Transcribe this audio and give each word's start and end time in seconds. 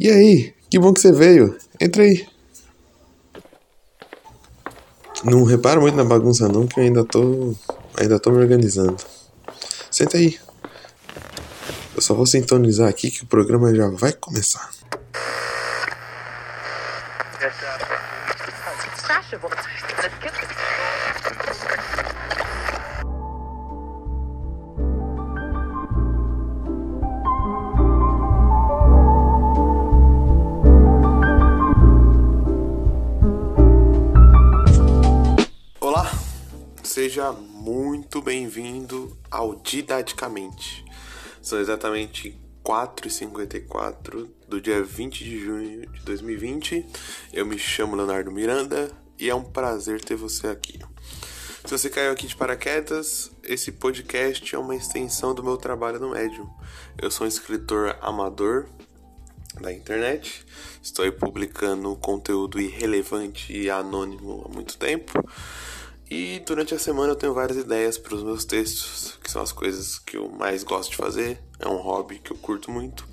E 0.00 0.10
aí, 0.10 0.54
que 0.70 0.78
bom 0.78 0.94
que 0.94 1.00
você 1.00 1.12
veio. 1.12 1.58
Entra 1.78 2.02
aí. 2.02 2.26
Não 5.22 5.44
repara 5.44 5.78
muito 5.78 5.94
na 5.94 6.04
bagunça 6.04 6.48
não, 6.48 6.66
que 6.66 6.80
eu 6.80 6.84
ainda 6.84 7.04
tô. 7.04 7.54
ainda 7.98 8.18
tô 8.18 8.30
me 8.30 8.38
organizando. 8.38 8.96
Senta 9.90 10.16
aí. 10.16 10.38
Eu 11.94 12.00
só 12.00 12.14
vou 12.14 12.24
sintonizar 12.24 12.88
aqui 12.88 13.10
que 13.10 13.24
o 13.24 13.26
programa 13.26 13.74
já 13.74 13.90
vai 13.90 14.14
começar. 14.14 14.70
Seja 37.10 37.32
muito 37.32 38.22
bem-vindo 38.22 39.18
ao 39.28 39.56
Didaticamente. 39.56 40.84
São 41.42 41.58
exatamente 41.58 42.40
4h54 42.64 44.28
do 44.46 44.60
dia 44.60 44.80
20 44.80 45.24
de 45.24 45.40
junho 45.40 45.90
de 45.90 46.00
2020. 46.02 46.86
Eu 47.32 47.44
me 47.44 47.58
chamo 47.58 47.96
Leonardo 47.96 48.30
Miranda 48.30 48.92
e 49.18 49.28
é 49.28 49.34
um 49.34 49.42
prazer 49.42 50.00
ter 50.00 50.14
você 50.14 50.46
aqui. 50.46 50.78
Se 51.64 51.76
você 51.76 51.90
caiu 51.90 52.12
aqui 52.12 52.28
de 52.28 52.36
paraquedas, 52.36 53.32
esse 53.42 53.72
podcast 53.72 54.54
é 54.54 54.58
uma 54.58 54.76
extensão 54.76 55.34
do 55.34 55.42
meu 55.42 55.56
trabalho 55.56 55.98
no 55.98 56.10
Medium. 56.10 56.48
Eu 56.96 57.10
sou 57.10 57.24
um 57.24 57.28
escritor 57.28 57.98
amador 58.00 58.68
da 59.60 59.72
internet, 59.72 60.46
estou 60.80 61.10
publicando 61.10 61.96
conteúdo 61.96 62.60
irrelevante 62.60 63.52
e 63.52 63.68
anônimo 63.68 64.44
há 64.46 64.54
muito 64.54 64.78
tempo. 64.78 65.12
E 66.10 66.40
durante 66.40 66.74
a 66.74 66.78
semana 66.78 67.12
eu 67.12 67.16
tenho 67.16 67.32
várias 67.32 67.56
ideias 67.56 67.96
para 67.96 68.16
os 68.16 68.24
meus 68.24 68.44
textos, 68.44 69.16
que 69.22 69.30
são 69.30 69.40
as 69.40 69.52
coisas 69.52 69.96
que 69.96 70.16
eu 70.16 70.28
mais 70.28 70.64
gosto 70.64 70.90
de 70.90 70.96
fazer, 70.96 71.40
é 71.60 71.68
um 71.68 71.76
hobby 71.76 72.18
que 72.18 72.32
eu 72.32 72.36
curto 72.36 72.68
muito. 72.68 73.06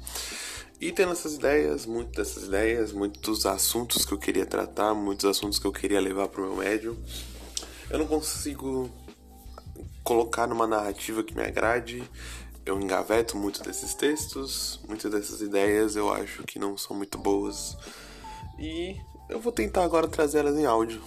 E 0.82 0.92
tendo 0.92 1.12
essas 1.12 1.36
ideias, 1.36 1.86
muitas 1.86 2.16
dessas 2.16 2.44
ideias, 2.46 2.92
muitos 2.92 3.46
assuntos 3.46 4.04
que 4.04 4.14
eu 4.14 4.18
queria 4.18 4.48
tratar, 4.48 4.96
muitos 4.96 5.26
assuntos 5.26 5.60
que 5.60 5.66
eu 5.66 5.72
queria 5.72 6.02
levar 6.02 6.28
para 6.28 6.42
o 6.42 6.46
meu 6.46 6.56
médium, 6.56 6.98
eu 7.92 8.00
não 8.00 8.08
consigo 8.08 8.90
colocar 10.04 10.48
numa 10.48 10.66
narrativa 10.66 11.24
que 11.24 11.36
me 11.36 11.44
agrade. 11.44 12.04
Eu 12.66 12.82
engaveto 12.82 13.38
muito 13.38 13.62
desses 13.62 13.94
textos, 13.94 14.80
muitas 14.88 15.12
dessas 15.12 15.40
ideias 15.42 15.96
eu 15.96 16.12
acho 16.12 16.44
que 16.44 16.58
não 16.58 16.76
são 16.76 16.96
muito 16.96 17.18
boas. 17.18 17.78
E 18.58 18.96
eu 19.30 19.40
vou 19.40 19.52
tentar 19.52 19.84
agora 19.84 20.08
trazer 20.08 20.40
elas 20.40 20.58
em 20.58 20.66
áudio. 20.66 21.02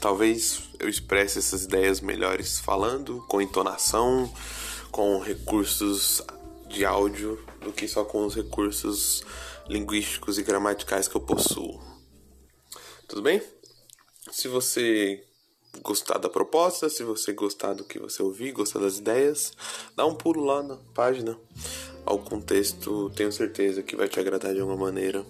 Talvez 0.00 0.62
eu 0.78 0.88
expresse 0.88 1.38
essas 1.38 1.64
ideias 1.64 2.00
melhores 2.00 2.58
falando, 2.58 3.24
com 3.28 3.40
entonação, 3.40 4.32
com 4.90 5.18
recursos 5.20 6.20
de 6.68 6.84
áudio, 6.84 7.42
do 7.60 7.72
que 7.72 7.86
só 7.86 8.04
com 8.04 8.24
os 8.26 8.34
recursos 8.34 9.24
linguísticos 9.68 10.38
e 10.38 10.42
gramaticais 10.42 11.06
que 11.06 11.16
eu 11.16 11.20
possuo. 11.20 11.80
Tudo 13.06 13.22
bem? 13.22 13.42
Se 14.30 14.48
você 14.48 15.24
gostar 15.82 16.18
da 16.18 16.28
proposta, 16.28 16.88
se 16.88 17.02
você 17.04 17.32
gostar 17.32 17.74
do 17.74 17.84
que 17.84 17.98
você 17.98 18.22
ouvir, 18.22 18.52
gostar 18.52 18.80
das 18.80 18.98
ideias, 18.98 19.52
dá 19.96 20.04
um 20.04 20.14
pulo 20.14 20.44
lá 20.44 20.62
na 20.62 20.76
página. 20.94 21.38
Ao 22.04 22.18
contexto, 22.18 23.10
tenho 23.10 23.30
certeza 23.30 23.82
que 23.82 23.96
vai 23.96 24.08
te 24.08 24.18
agradar 24.18 24.52
de 24.52 24.60
alguma 24.60 24.78
maneira. 24.78 25.24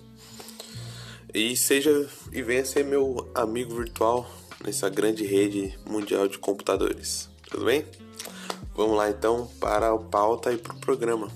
E 1.34 1.56
seja 1.56 2.08
e 2.32 2.42
venha 2.42 2.64
ser 2.64 2.84
meu 2.84 3.30
amigo 3.34 3.74
virtual 3.74 4.28
nessa 4.64 4.88
grande 4.88 5.24
rede 5.24 5.78
mundial 5.84 6.28
de 6.28 6.38
computadores. 6.38 7.28
Tudo 7.50 7.64
bem? 7.64 7.84
Vamos 8.74 8.96
lá 8.96 9.10
então 9.10 9.46
para 9.60 9.92
a 9.92 9.98
pauta 9.98 10.52
e 10.52 10.56
para 10.56 10.74
o 10.74 10.78
programa. 10.78 11.28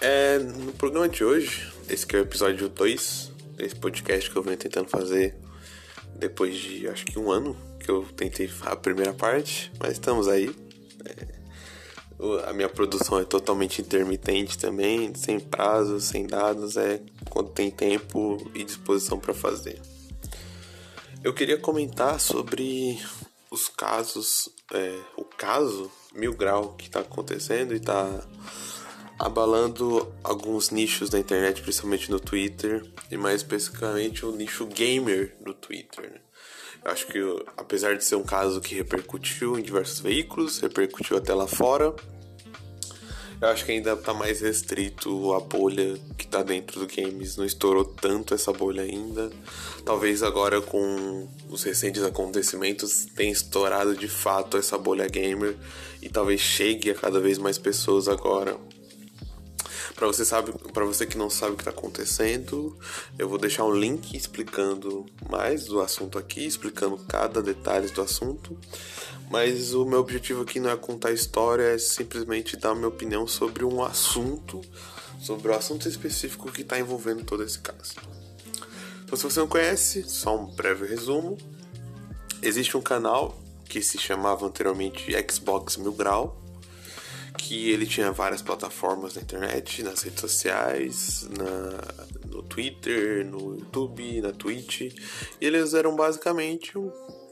É, 0.00 0.38
no 0.38 0.72
programa 0.72 1.08
de 1.08 1.24
hoje, 1.24 1.72
esse 1.88 2.06
que 2.06 2.14
é 2.14 2.20
o 2.20 2.22
episódio 2.22 2.68
2 2.68 3.32
desse 3.56 3.74
podcast 3.74 4.30
que 4.30 4.36
eu 4.36 4.42
venho 4.42 4.56
tentando 4.56 4.88
fazer 4.88 5.34
depois 6.14 6.54
de 6.56 6.88
acho 6.88 7.04
que 7.04 7.18
um 7.18 7.30
ano 7.30 7.56
que 7.80 7.90
eu 7.90 8.04
tentei 8.16 8.50
a 8.62 8.76
primeira 8.76 9.12
parte, 9.12 9.72
mas 9.78 9.92
estamos 9.92 10.28
aí. 10.28 10.54
É, 11.04 11.38
a 12.48 12.52
minha 12.52 12.68
produção 12.68 13.18
é 13.18 13.24
totalmente 13.24 13.80
intermitente 13.80 14.58
também, 14.58 15.14
sem 15.14 15.38
prazo, 15.38 16.00
sem 16.00 16.26
dados, 16.26 16.76
é 16.76 17.00
quando 17.30 17.50
tem 17.50 17.70
tempo 17.70 18.50
e 18.54 18.64
disposição 18.64 19.18
para 19.18 19.32
fazer. 19.32 19.80
Eu 21.22 21.34
queria 21.34 21.58
comentar 21.58 22.20
sobre 22.20 22.98
os 23.50 23.68
casos, 23.68 24.48
é, 24.72 25.00
o 25.16 25.24
caso 25.24 25.90
Mil 26.14 26.32
Grau 26.32 26.74
que 26.74 26.86
está 26.86 27.00
acontecendo 27.00 27.74
e 27.74 27.78
está 27.78 28.22
abalando 29.18 30.12
alguns 30.22 30.70
nichos 30.70 31.10
da 31.10 31.18
internet, 31.18 31.60
principalmente 31.60 32.08
no 32.08 32.20
Twitter, 32.20 32.88
e 33.10 33.16
mais 33.16 33.36
especificamente 33.36 34.24
o 34.24 34.30
nicho 34.30 34.64
gamer 34.66 35.36
do 35.40 35.52
Twitter. 35.52 36.08
Né? 36.08 36.20
Eu 36.84 36.92
acho 36.92 37.06
que, 37.08 37.18
apesar 37.56 37.96
de 37.96 38.04
ser 38.04 38.14
um 38.14 38.22
caso 38.22 38.60
que 38.60 38.76
repercutiu 38.76 39.58
em 39.58 39.62
diversos 39.62 39.98
veículos, 39.98 40.60
repercutiu 40.60 41.16
até 41.16 41.34
lá 41.34 41.48
fora, 41.48 41.94
eu 43.40 43.48
acho 43.48 43.64
que 43.64 43.72
ainda 43.72 43.96
tá 43.96 44.12
mais 44.12 44.40
restrito 44.40 45.32
a 45.32 45.40
bolha 45.40 45.96
que 46.16 46.26
tá 46.26 46.42
dentro 46.42 46.80
do 46.80 46.86
games. 46.86 47.36
Não 47.36 47.44
estourou 47.44 47.84
tanto 47.84 48.34
essa 48.34 48.52
bolha 48.52 48.82
ainda. 48.82 49.30
Talvez 49.84 50.22
agora 50.22 50.60
com 50.60 51.28
os 51.48 51.62
recentes 51.62 52.02
acontecimentos 52.02 53.06
tenha 53.14 53.32
estourado 53.32 53.94
de 53.96 54.08
fato 54.08 54.56
essa 54.56 54.76
bolha 54.76 55.06
gamer 55.06 55.56
e 56.02 56.08
talvez 56.08 56.40
chegue 56.40 56.90
a 56.90 56.94
cada 56.94 57.20
vez 57.20 57.38
mais 57.38 57.58
pessoas 57.58 58.08
agora. 58.08 58.56
Para 59.98 60.06
você 60.06 60.24
sabe, 60.24 60.52
para 60.72 60.84
você 60.84 61.04
que 61.04 61.18
não 61.18 61.28
sabe 61.28 61.54
o 61.54 61.56
que 61.56 61.62
está 61.62 61.72
acontecendo, 61.72 62.78
eu 63.18 63.28
vou 63.28 63.36
deixar 63.36 63.64
um 63.64 63.74
link 63.74 64.16
explicando 64.16 65.04
mais 65.28 65.64
do 65.64 65.80
assunto 65.80 66.16
aqui, 66.16 66.46
explicando 66.46 66.96
cada 67.08 67.42
detalhe 67.42 67.88
do 67.88 68.00
assunto. 68.00 68.56
Mas 69.28 69.74
o 69.74 69.84
meu 69.84 69.98
objetivo 69.98 70.42
aqui 70.42 70.60
não 70.60 70.70
é 70.70 70.76
contar 70.76 71.10
história, 71.10 71.64
é 71.64 71.78
simplesmente 71.78 72.56
dar 72.56 72.76
minha 72.76 72.86
opinião 72.86 73.26
sobre 73.26 73.64
um 73.64 73.82
assunto, 73.82 74.60
sobre 75.20 75.50
o 75.50 75.54
assunto 75.56 75.88
específico 75.88 76.52
que 76.52 76.62
está 76.62 76.78
envolvendo 76.78 77.24
todo 77.24 77.42
esse 77.42 77.58
caso. 77.58 77.96
Então, 79.04 79.18
se 79.18 79.24
você 79.24 79.40
não 79.40 79.48
conhece, 79.48 80.08
só 80.08 80.36
um 80.36 80.46
breve 80.46 80.86
resumo. 80.86 81.36
Existe 82.40 82.76
um 82.76 82.80
canal 82.80 83.36
que 83.68 83.82
se 83.82 83.98
chamava 83.98 84.46
anteriormente 84.46 85.12
Xbox 85.28 85.76
Mil 85.76 85.92
Grau, 85.92 86.37
que 87.38 87.70
ele 87.70 87.86
tinha 87.86 88.10
várias 88.10 88.42
plataformas 88.42 89.14
na 89.14 89.22
internet, 89.22 89.82
nas 89.82 90.02
redes 90.02 90.20
sociais, 90.20 91.26
na, 91.30 92.28
no 92.28 92.42
Twitter, 92.42 93.24
no 93.24 93.56
YouTube, 93.56 94.20
na 94.20 94.32
Twitch. 94.32 94.80
E 94.80 94.96
eles 95.40 95.72
eram 95.72 95.96
basicamente 95.96 96.76
um 96.76 96.90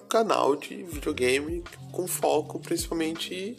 canal 0.08 0.54
de 0.54 0.84
videogame 0.84 1.64
com 1.90 2.06
foco 2.06 2.60
principalmente 2.60 3.56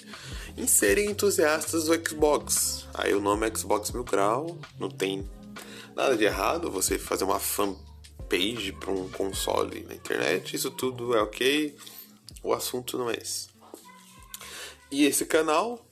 em 0.56 0.66
serem 0.66 1.12
entusiastas 1.12 1.86
do 1.86 2.10
Xbox. 2.10 2.88
Aí 2.94 3.14
o 3.14 3.20
nome 3.20 3.48
é 3.48 3.56
Xbox 3.56 3.92
Mil 3.92 4.06
Grau, 4.06 4.58
não 4.80 4.90
tem 4.90 5.30
nada 5.96 6.16
de 6.16 6.24
errado 6.24 6.72
você 6.72 6.98
fazer 6.98 7.26
uma 7.26 7.40
fanpage 7.40 8.72
para 8.80 8.92
um 8.92 9.10
console 9.10 9.86
na 9.88 9.94
internet, 9.94 10.56
isso 10.56 10.72
tudo 10.72 11.16
é 11.16 11.22
ok. 11.22 11.76
O 12.42 12.54
assunto 12.54 12.98
não 12.98 13.10
é 13.10 13.16
esse. 13.16 13.50
E 14.90 15.06
esse 15.06 15.26
canal 15.26 15.87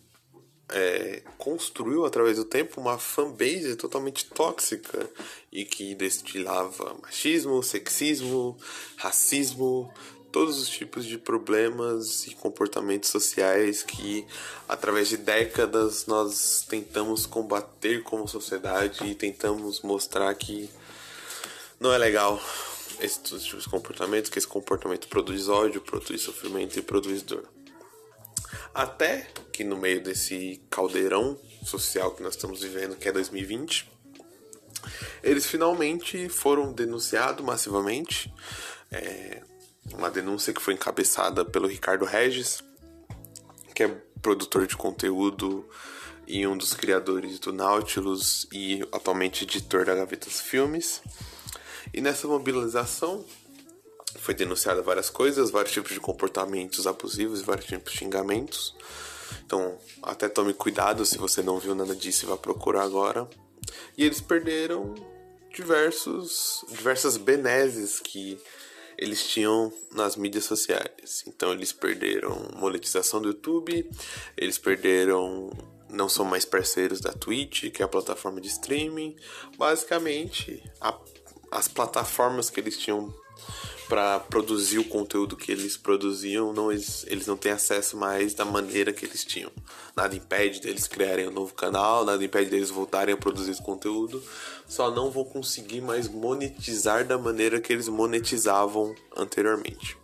é, 0.69 1.21
construiu 1.37 2.05
através 2.05 2.37
do 2.37 2.45
tempo 2.45 2.81
uma 2.81 2.97
fanbase 2.97 3.75
totalmente 3.75 4.25
tóxica 4.25 5.09
e 5.51 5.63
que 5.63 5.93
destilava 5.95 6.95
machismo, 7.01 7.61
sexismo, 7.61 8.57
racismo, 8.97 9.93
todos 10.31 10.59
os 10.59 10.67
tipos 10.67 11.05
de 11.05 11.17
problemas 11.17 12.27
e 12.27 12.35
comportamentos 12.35 13.09
sociais 13.09 13.83
que 13.83 14.25
através 14.67 15.07
de 15.07 15.17
décadas 15.17 16.07
nós 16.07 16.65
tentamos 16.67 17.25
combater 17.25 18.03
como 18.03 18.27
sociedade 18.27 19.05
e 19.05 19.15
tentamos 19.15 19.81
mostrar 19.81 20.33
que 20.35 20.69
não 21.79 21.93
é 21.93 21.97
legal 21.97 22.41
esses 22.99 23.43
tipos 23.43 23.63
de 23.63 23.69
comportamentos, 23.69 24.29
que 24.29 24.37
esse 24.37 24.47
comportamento 24.47 25.07
produz 25.07 25.47
ódio, 25.47 25.79
produz 25.81 26.21
sofrimento 26.21 26.77
e 26.77 26.81
produz 26.81 27.21
dor. 27.21 27.54
Até 28.73 29.27
que 29.51 29.63
no 29.63 29.77
meio 29.77 30.03
desse 30.03 30.61
caldeirão 30.69 31.39
social 31.63 32.11
que 32.11 32.21
nós 32.21 32.35
estamos 32.35 32.61
vivendo, 32.61 32.95
que 32.95 33.07
é 33.07 33.11
2020, 33.11 33.89
eles 35.23 35.45
finalmente 35.45 36.29
foram 36.29 36.71
denunciados 36.71 37.43
massivamente. 37.43 38.33
É, 38.91 39.41
uma 39.93 40.09
denúncia 40.09 40.53
que 40.53 40.61
foi 40.61 40.73
encabeçada 40.73 41.45
pelo 41.45 41.67
Ricardo 41.67 42.05
Regis, 42.05 42.63
que 43.73 43.83
é 43.83 43.87
produtor 44.21 44.65
de 44.65 44.75
conteúdo 44.75 45.67
e 46.27 46.45
um 46.47 46.57
dos 46.57 46.73
criadores 46.73 47.39
do 47.39 47.53
Nautilus 47.53 48.47
e 48.51 48.81
atualmente 48.91 49.43
editor 49.43 49.85
da 49.85 49.95
Gavetas 49.95 50.41
Filmes. 50.41 51.01
E 51.93 52.01
nessa 52.01 52.27
mobilização 52.27 53.23
foi 54.17 54.33
denunciada 54.33 54.81
várias 54.81 55.09
coisas, 55.09 55.51
vários 55.51 55.73
tipos 55.73 55.91
de 55.91 55.99
comportamentos 55.99 56.87
abusivos, 56.87 57.41
vários 57.41 57.65
tipos 57.65 57.91
de 57.91 57.99
xingamentos. 57.99 58.75
Então, 59.45 59.77
até 60.01 60.27
tome 60.29 60.53
cuidado 60.53 61.05
se 61.05 61.17
você 61.17 61.41
não 61.41 61.59
viu 61.59 61.75
nada 61.75 61.95
disso 61.95 62.25
e 62.25 62.29
vá 62.29 62.37
procurar 62.37 62.83
agora. 62.83 63.27
E 63.97 64.03
eles 64.05 64.21
perderam 64.21 64.93
diversos 65.53 66.65
diversas 66.69 67.15
benesses 67.15 67.99
que 67.99 68.37
eles 68.97 69.25
tinham 69.25 69.71
nas 69.91 70.15
mídias 70.15 70.45
sociais. 70.45 71.23
Então 71.27 71.51
eles 71.51 71.71
perderam 71.71 72.49
monetização 72.55 73.21
do 73.21 73.29
YouTube, 73.29 73.89
eles 74.37 74.57
perderam 74.57 75.51
não 75.89 76.09
são 76.09 76.25
mais 76.25 76.43
parceiros 76.43 76.99
da 76.99 77.13
Twitch, 77.13 77.71
que 77.71 77.81
é 77.81 77.85
a 77.85 77.87
plataforma 77.87 78.41
de 78.41 78.47
streaming. 78.47 79.15
Basicamente, 79.57 80.61
a, 80.81 80.97
as 81.51 81.67
plataformas 81.67 82.49
que 82.49 82.59
eles 82.59 82.77
tinham 82.77 83.13
para 83.87 84.19
produzir 84.19 84.79
o 84.79 84.83
conteúdo 84.83 85.35
que 85.35 85.51
eles 85.51 85.77
produziam, 85.77 86.51
não, 86.51 86.71
eles, 86.71 87.05
eles 87.07 87.27
não 87.27 87.37
têm 87.37 87.51
acesso 87.51 87.95
mais 87.97 88.33
da 88.33 88.43
maneira 88.43 88.91
que 88.91 89.05
eles 89.05 89.23
tinham. 89.23 89.51
Nada 89.95 90.15
impede 90.15 90.61
deles 90.61 90.87
criarem 90.87 91.27
um 91.27 91.31
novo 91.31 91.53
canal, 91.53 92.03
nada 92.03 92.23
impede 92.23 92.49
deles 92.49 92.69
voltarem 92.69 93.13
a 93.13 93.17
produzir 93.17 93.51
esse 93.51 93.61
conteúdo, 93.61 94.23
só 94.67 94.89
não 94.89 95.11
vão 95.11 95.23
conseguir 95.23 95.81
mais 95.81 96.07
monetizar 96.07 97.05
da 97.05 97.17
maneira 97.17 97.61
que 97.61 97.71
eles 97.71 97.87
monetizavam 97.87 98.95
anteriormente. 99.15 99.97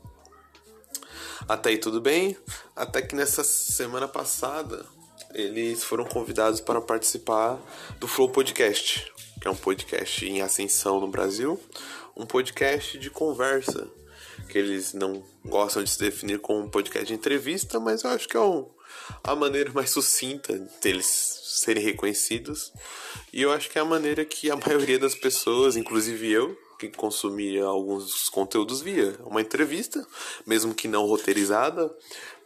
Até 1.47 1.69
aí 1.69 1.77
tudo 1.77 1.99
bem, 1.99 2.37
até 2.75 3.01
que 3.01 3.15
nessa 3.15 3.43
semana 3.43 4.07
passada 4.07 4.85
eles 5.33 5.83
foram 5.83 6.05
convidados 6.05 6.61
para 6.61 6.79
participar 6.79 7.59
do 7.99 8.07
Flow 8.07 8.29
Podcast, 8.29 9.11
que 9.41 9.47
é 9.47 9.51
um 9.51 9.55
podcast 9.55 10.25
em 10.25 10.41
ascensão 10.41 10.99
no 10.99 11.07
Brasil, 11.07 11.59
um 12.15 12.25
podcast 12.25 12.97
de 12.97 13.09
conversa, 13.09 13.87
que 14.49 14.57
eles 14.57 14.93
não 14.93 15.23
gostam 15.45 15.83
de 15.83 15.89
se 15.89 15.99
definir 15.99 16.39
como 16.39 16.59
um 16.59 16.69
podcast 16.69 17.07
de 17.07 17.13
entrevista, 17.13 17.79
mas 17.79 18.03
eu 18.03 18.09
acho 18.09 18.27
que 18.27 18.37
é 18.37 18.39
um, 18.39 18.69
a 19.23 19.35
maneira 19.35 19.71
mais 19.73 19.89
sucinta 19.89 20.57
deles 20.81 21.05
serem 21.43 21.83
reconhecidos. 21.83 22.71
E 23.31 23.41
eu 23.41 23.51
acho 23.51 23.69
que 23.69 23.77
é 23.77 23.81
a 23.81 23.85
maneira 23.85 24.25
que 24.25 24.49
a 24.49 24.55
maioria 24.67 24.99
das 24.99 25.15
pessoas, 25.15 25.75
inclusive 25.75 26.31
eu, 26.31 26.57
que 26.89 26.97
consumia 26.97 27.65
alguns 27.65 28.29
conteúdos 28.29 28.81
via 28.81 29.15
uma 29.25 29.41
entrevista, 29.41 30.05
mesmo 30.45 30.73
que 30.73 30.87
não 30.87 31.05
roteirizada, 31.05 31.93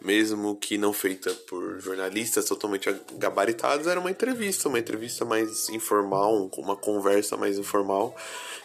mesmo 0.01 0.55
que 0.55 0.77
não 0.77 0.91
feita 0.91 1.31
por 1.47 1.79
jornalistas 1.79 2.45
totalmente 2.45 2.93
gabaritados, 3.13 3.87
era 3.87 3.99
uma 3.99 4.11
entrevista, 4.11 4.67
uma 4.67 4.79
entrevista 4.79 5.23
mais 5.23 5.69
informal, 5.69 6.49
uma 6.57 6.75
conversa 6.75 7.37
mais 7.37 7.57
informal, 7.57 8.15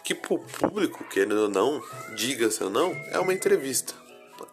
que 0.03 0.13
pro 0.13 0.39
público, 0.39 1.03
querendo 1.05 1.43
ou 1.43 1.49
não, 1.49 1.81
diga-se 2.15 2.63
ou 2.63 2.69
não, 2.69 2.91
é 3.11 3.19
uma 3.19 3.33
entrevista. 3.33 3.93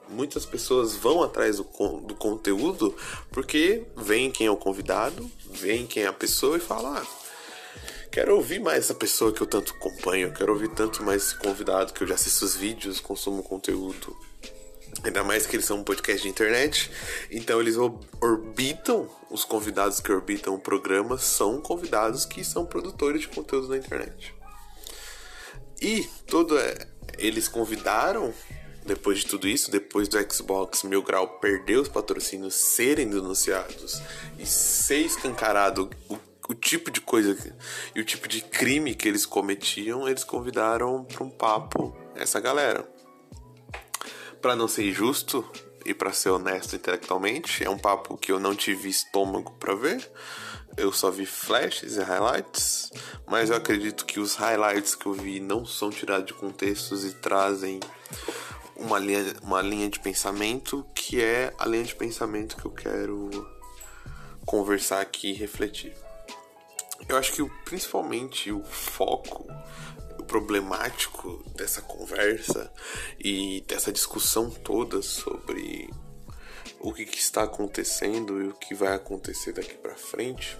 Muitas 0.08 0.46
pessoas 0.46 0.94
vão 0.94 1.22
atrás 1.22 1.56
do, 1.56 1.64
do 2.00 2.14
conteúdo 2.14 2.94
porque 3.30 3.84
vem 3.96 4.30
quem 4.30 4.46
é 4.46 4.50
o 4.50 4.56
convidado, 4.56 5.30
vem 5.50 5.86
quem 5.86 6.04
é 6.04 6.06
a 6.06 6.12
pessoa 6.12 6.56
e 6.56 6.60
fala: 6.60 7.00
ah, 7.00 7.17
quero 8.10 8.34
ouvir 8.34 8.60
mais 8.60 8.84
essa 8.84 8.94
pessoa 8.94 9.32
que 9.32 9.40
eu 9.40 9.46
tanto 9.46 9.74
acompanho, 9.74 10.32
quero 10.32 10.52
ouvir 10.52 10.68
tanto 10.68 11.02
mais 11.02 11.22
esse 11.22 11.38
convidado 11.38 11.92
que 11.92 12.02
eu 12.02 12.06
já 12.06 12.14
assisto 12.14 12.44
os 12.44 12.56
vídeos, 12.56 13.00
consumo 13.00 13.42
conteúdo. 13.42 14.16
Ainda 15.04 15.22
mais 15.22 15.46
que 15.46 15.54
eles 15.54 15.66
são 15.66 15.78
um 15.78 15.84
podcast 15.84 16.22
de 16.22 16.28
internet, 16.28 16.90
então 17.30 17.60
eles 17.60 17.76
orbitam, 18.20 19.08
os 19.30 19.44
convidados 19.44 20.00
que 20.00 20.10
orbitam 20.10 20.54
o 20.54 20.58
programa 20.58 21.18
são 21.18 21.60
convidados 21.60 22.24
que 22.24 22.42
são 22.42 22.66
produtores 22.66 23.20
de 23.20 23.28
conteúdo 23.28 23.68
na 23.68 23.76
internet. 23.76 24.34
E 25.80 26.08
todo 26.26 26.58
é, 26.58 26.74
eles 27.18 27.46
convidaram, 27.46 28.34
depois 28.84 29.18
de 29.18 29.26
tudo 29.26 29.46
isso, 29.46 29.70
depois 29.70 30.08
do 30.08 30.18
Xbox 30.32 30.82
Mil 30.82 31.02
Grau 31.02 31.38
perder 31.38 31.78
os 31.78 31.88
patrocínios 31.88 32.54
serem 32.54 33.08
denunciados 33.08 34.02
e 34.38 34.46
ser 34.46 35.00
escancarado 35.00 35.88
o 36.08 36.16
o 36.48 36.54
tipo 36.54 36.90
de 36.90 37.00
coisa 37.00 37.36
e 37.94 38.00
o 38.00 38.04
tipo 38.04 38.26
de 38.26 38.40
crime 38.40 38.94
que 38.94 39.06
eles 39.06 39.26
cometiam, 39.26 40.08
eles 40.08 40.24
convidaram 40.24 41.04
para 41.04 41.22
um 41.22 41.30
papo 41.30 41.94
essa 42.14 42.40
galera. 42.40 42.88
Para 44.40 44.56
não 44.56 44.66
ser 44.66 44.88
injusto 44.88 45.44
e 45.84 45.92
para 45.92 46.12
ser 46.12 46.30
honesto 46.30 46.74
intelectualmente, 46.74 47.62
é 47.62 47.68
um 47.68 47.78
papo 47.78 48.16
que 48.16 48.32
eu 48.32 48.40
não 48.40 48.54
tive 48.54 48.88
estômago 48.88 49.52
para 49.60 49.74
ver. 49.74 50.10
Eu 50.76 50.92
só 50.92 51.10
vi 51.10 51.26
flashes 51.26 51.96
e 51.96 52.02
highlights, 52.02 52.92
mas 53.26 53.50
eu 53.50 53.56
acredito 53.56 54.06
que 54.06 54.20
os 54.20 54.36
highlights 54.36 54.94
que 54.94 55.06
eu 55.06 55.12
vi 55.12 55.40
não 55.40 55.66
são 55.66 55.90
tirados 55.90 56.26
de 56.26 56.34
contextos 56.34 57.04
e 57.04 57.12
trazem 57.14 57.80
uma 58.76 58.98
linha, 58.98 59.34
uma 59.42 59.60
linha 59.60 59.90
de 59.90 59.98
pensamento 59.98 60.86
que 60.94 61.20
é 61.20 61.52
a 61.58 61.66
linha 61.66 61.84
de 61.84 61.96
pensamento 61.96 62.56
que 62.56 62.64
eu 62.64 62.70
quero 62.70 63.28
conversar 64.46 65.00
aqui 65.00 65.30
e 65.30 65.34
refletir. 65.34 66.07
Eu 67.08 67.16
acho 67.16 67.32
que 67.32 67.44
principalmente 67.64 68.52
o 68.52 68.62
foco, 68.62 69.46
o 70.18 70.24
problemático 70.24 71.42
dessa 71.56 71.80
conversa 71.80 72.70
e 73.18 73.62
dessa 73.66 73.90
discussão 73.90 74.50
toda 74.50 75.00
sobre 75.00 75.88
o 76.78 76.92
que, 76.92 77.06
que 77.06 77.18
está 77.18 77.44
acontecendo 77.44 78.42
e 78.42 78.48
o 78.48 78.54
que 78.54 78.74
vai 78.74 78.94
acontecer 78.94 79.52
daqui 79.52 79.74
para 79.74 79.96
frente 79.96 80.58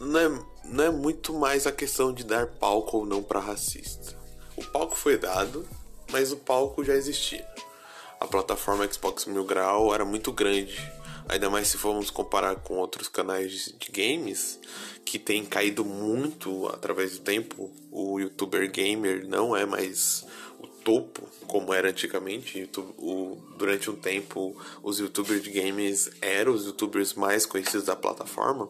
não 0.00 0.18
é, 0.20 0.44
não 0.64 0.84
é 0.84 0.90
muito 0.90 1.32
mais 1.32 1.66
a 1.66 1.72
questão 1.72 2.12
de 2.12 2.24
dar 2.24 2.46
palco 2.46 2.98
ou 2.98 3.06
não 3.06 3.22
para 3.22 3.40
racista. 3.40 4.16
O 4.56 4.64
palco 4.64 4.96
foi 4.96 5.16
dado, 5.16 5.66
mas 6.10 6.32
o 6.32 6.36
palco 6.36 6.84
já 6.84 6.94
existia. 6.94 7.46
A 8.20 8.26
plataforma 8.26 8.90
Xbox 8.90 9.26
Mil 9.26 9.44
Grau 9.44 9.94
era 9.94 10.04
muito 10.04 10.32
grande 10.32 10.76
Ainda 11.28 11.50
mais 11.50 11.68
se 11.68 11.76
formos 11.76 12.08
comparar 12.08 12.54
com 12.56 12.74
outros 12.76 13.08
canais 13.08 13.74
de 13.78 13.90
games 13.90 14.60
que 15.04 15.18
tem 15.18 15.44
caído 15.44 15.84
muito 15.84 16.68
através 16.68 17.18
do 17.18 17.24
tempo. 17.24 17.70
O 17.90 18.20
youtuber 18.20 18.70
gamer 18.70 19.26
não 19.26 19.56
é 19.56 19.66
mais 19.66 20.24
o 20.60 20.66
topo 20.66 21.28
como 21.48 21.74
era 21.74 21.90
antigamente. 21.90 22.60
YouTube, 22.60 22.94
o, 22.96 23.38
durante 23.58 23.90
um 23.90 23.96
tempo, 23.96 24.56
os 24.82 25.00
youtubers 25.00 25.42
de 25.42 25.50
games 25.50 26.10
eram 26.20 26.52
os 26.52 26.64
youtubers 26.64 27.14
mais 27.14 27.44
conhecidos 27.44 27.86
da 27.86 27.96
plataforma. 27.96 28.68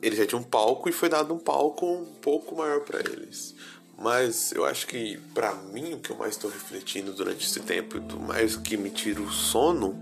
Eles 0.00 0.18
já 0.18 0.26
tinham 0.26 0.40
um 0.40 0.44
palco 0.44 0.88
e 0.88 0.92
foi 0.92 1.08
dado 1.08 1.34
um 1.34 1.38
palco 1.38 1.84
um 1.84 2.06
pouco 2.22 2.56
maior 2.56 2.80
para 2.80 3.00
eles. 3.00 3.54
Mas 3.96 4.52
eu 4.52 4.64
acho 4.64 4.86
que 4.86 5.18
para 5.32 5.54
mim 5.54 5.94
o 5.94 5.98
que 5.98 6.10
eu 6.10 6.16
mais 6.16 6.34
estou 6.34 6.50
refletindo 6.50 7.12
durante 7.12 7.46
esse 7.46 7.60
tempo, 7.60 8.00
do 8.00 8.18
mais 8.18 8.56
que 8.56 8.76
me 8.76 8.90
tira 8.90 9.20
o 9.20 9.30
sono, 9.30 9.96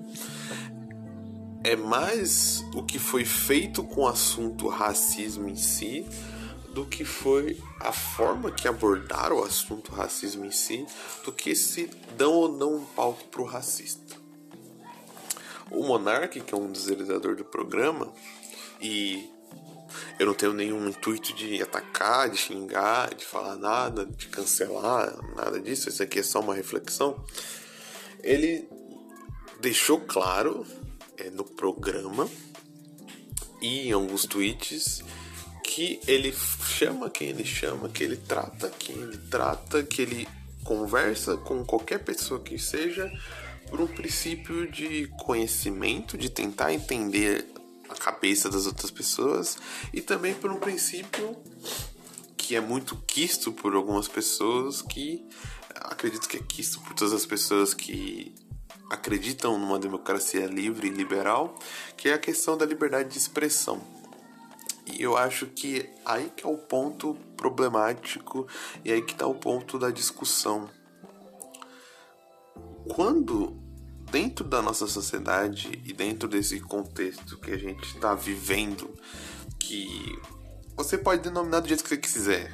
é 1.63 1.77
mais 1.77 2.65
o 2.75 2.83
que 2.83 2.99
foi 2.99 3.25
feito 3.25 3.85
com 3.85 4.03
o 4.03 4.09
assunto 4.09 4.67
racismo 4.69 5.49
em 5.49 5.57
si 5.57 6.07
do 6.73 6.87
que 6.87 7.05
foi 7.05 7.59
a 7.81 7.93
forma 7.93 8.51
que 8.51 8.67
abordaram 8.67 9.41
o 9.41 9.45
assunto 9.45 9.93
racismo 9.93 10.45
em 10.45 10.51
si, 10.51 10.87
do 11.25 11.33
que 11.33 11.55
se 11.55 11.91
dão 12.17 12.33
ou 12.33 12.51
não 12.51 12.77
um 12.77 12.85
palco 12.85 13.25
pro 13.25 13.45
racista. 13.45 14.17
O 15.71 15.85
Monark, 15.85 16.41
que 16.41 16.55
é 16.55 16.57
um 16.57 16.73
realizadores 16.73 17.37
do 17.37 17.45
programa, 17.45 18.13
e 18.81 19.31
eu 20.19 20.27
não 20.27 20.35
tenho 20.35 20.53
nenhum 20.53 20.89
intuito 20.89 21.33
de 21.35 21.63
atacar, 21.63 22.29
de 22.31 22.37
xingar, 22.37 23.15
de 23.15 23.25
falar 23.25 23.57
nada, 23.57 24.07
de 24.07 24.29
cancelar, 24.29 25.17
nada 25.35 25.61
disso. 25.61 25.89
Isso 25.89 26.03
aqui 26.03 26.21
é 26.21 26.23
só 26.23 26.41
uma 26.41 26.55
reflexão. 26.55 27.23
Ele 28.23 28.69
deixou 29.61 30.01
claro 30.01 30.67
é, 31.17 31.31
no 31.31 31.45
programa 31.45 32.29
e 33.61 33.89
em 33.89 33.93
alguns 33.93 34.25
tweets 34.25 35.03
que 35.63 36.01
ele 36.07 36.35
chama 36.67 37.09
quem 37.09 37.29
ele 37.29 37.45
chama, 37.45 37.89
que 37.89 38.05
ele 38.05 38.17
trata 38.17 38.69
quem 38.79 38.97
ele 38.97 39.19
trata, 39.31 39.83
que 39.83 40.03
ele 40.03 40.29
conversa 40.65 41.37
com 41.37 41.65
qualquer 41.65 41.99
pessoa 41.99 42.41
que 42.41 42.59
seja 42.59 43.11
por 43.69 43.81
um 43.81 43.87
princípio 43.87 44.71
de 44.71 45.07
conhecimento, 45.25 46.19
de 46.19 46.29
tentar 46.29 46.75
entender 46.75 47.47
a 47.93 47.95
cabeça 47.95 48.49
das 48.49 48.67
outras 48.67 48.91
pessoas 48.91 49.59
e 49.93 50.01
também 50.01 50.35
por 50.35 50.51
um 50.51 50.59
princípio 50.59 51.37
que 52.37 52.57
é 52.57 52.61
muito 52.61 52.97
quisto 53.07 53.53
por 53.53 53.75
algumas 53.75 54.09
pessoas 54.09 54.83
que 54.83 55.25
acredito 55.75 56.29
que 56.29 56.37
é 56.37 56.41
quisto 56.41 56.81
por 56.81 56.95
todas 56.95 57.13
as 57.13 57.25
pessoas 57.25 57.73
que 57.73 58.35
acreditam 58.91 59.59
numa 59.59 59.79
democracia 59.79 60.47
livre 60.47 60.89
e 60.89 60.91
liberal, 60.91 61.59
que 61.97 62.09
é 62.11 62.15
a 62.15 62.19
questão 62.19 62.59
da 62.59 62.67
liberdade 62.67 63.09
de 63.09 63.19
expressão. 63.19 63.81
E 64.87 65.03
eu 65.03 65.17
acho 65.17 65.47
que 65.47 65.89
aí 66.05 66.31
que 66.37 66.45
é 66.45 66.49
o 66.49 66.59
ponto 66.59 67.17
problemático 67.37 68.47
e 68.85 68.93
aí 68.93 69.01
que 69.01 69.13
está 69.13 69.27
o 69.27 69.35
ponto 69.35 69.79
da 69.79 69.91
discussão. 69.91 70.69
Quando 72.95 73.62
dentro 74.13 74.45
da 74.45 74.61
nossa 74.61 74.87
sociedade 74.87 75.81
e 75.87 75.93
dentro 75.95 76.29
desse 76.29 76.61
contexto 76.61 77.39
que 77.39 77.51
a 77.51 77.57
gente 77.57 77.83
está 77.83 78.15
vivendo, 78.15 78.95
que 79.59 80.21
você 80.77 80.99
pode 80.99 81.23
denominar 81.23 81.61
do 81.61 81.69
jeito 81.69 81.83
que 81.83 81.89
você 81.89 81.97
quiser. 81.97 82.53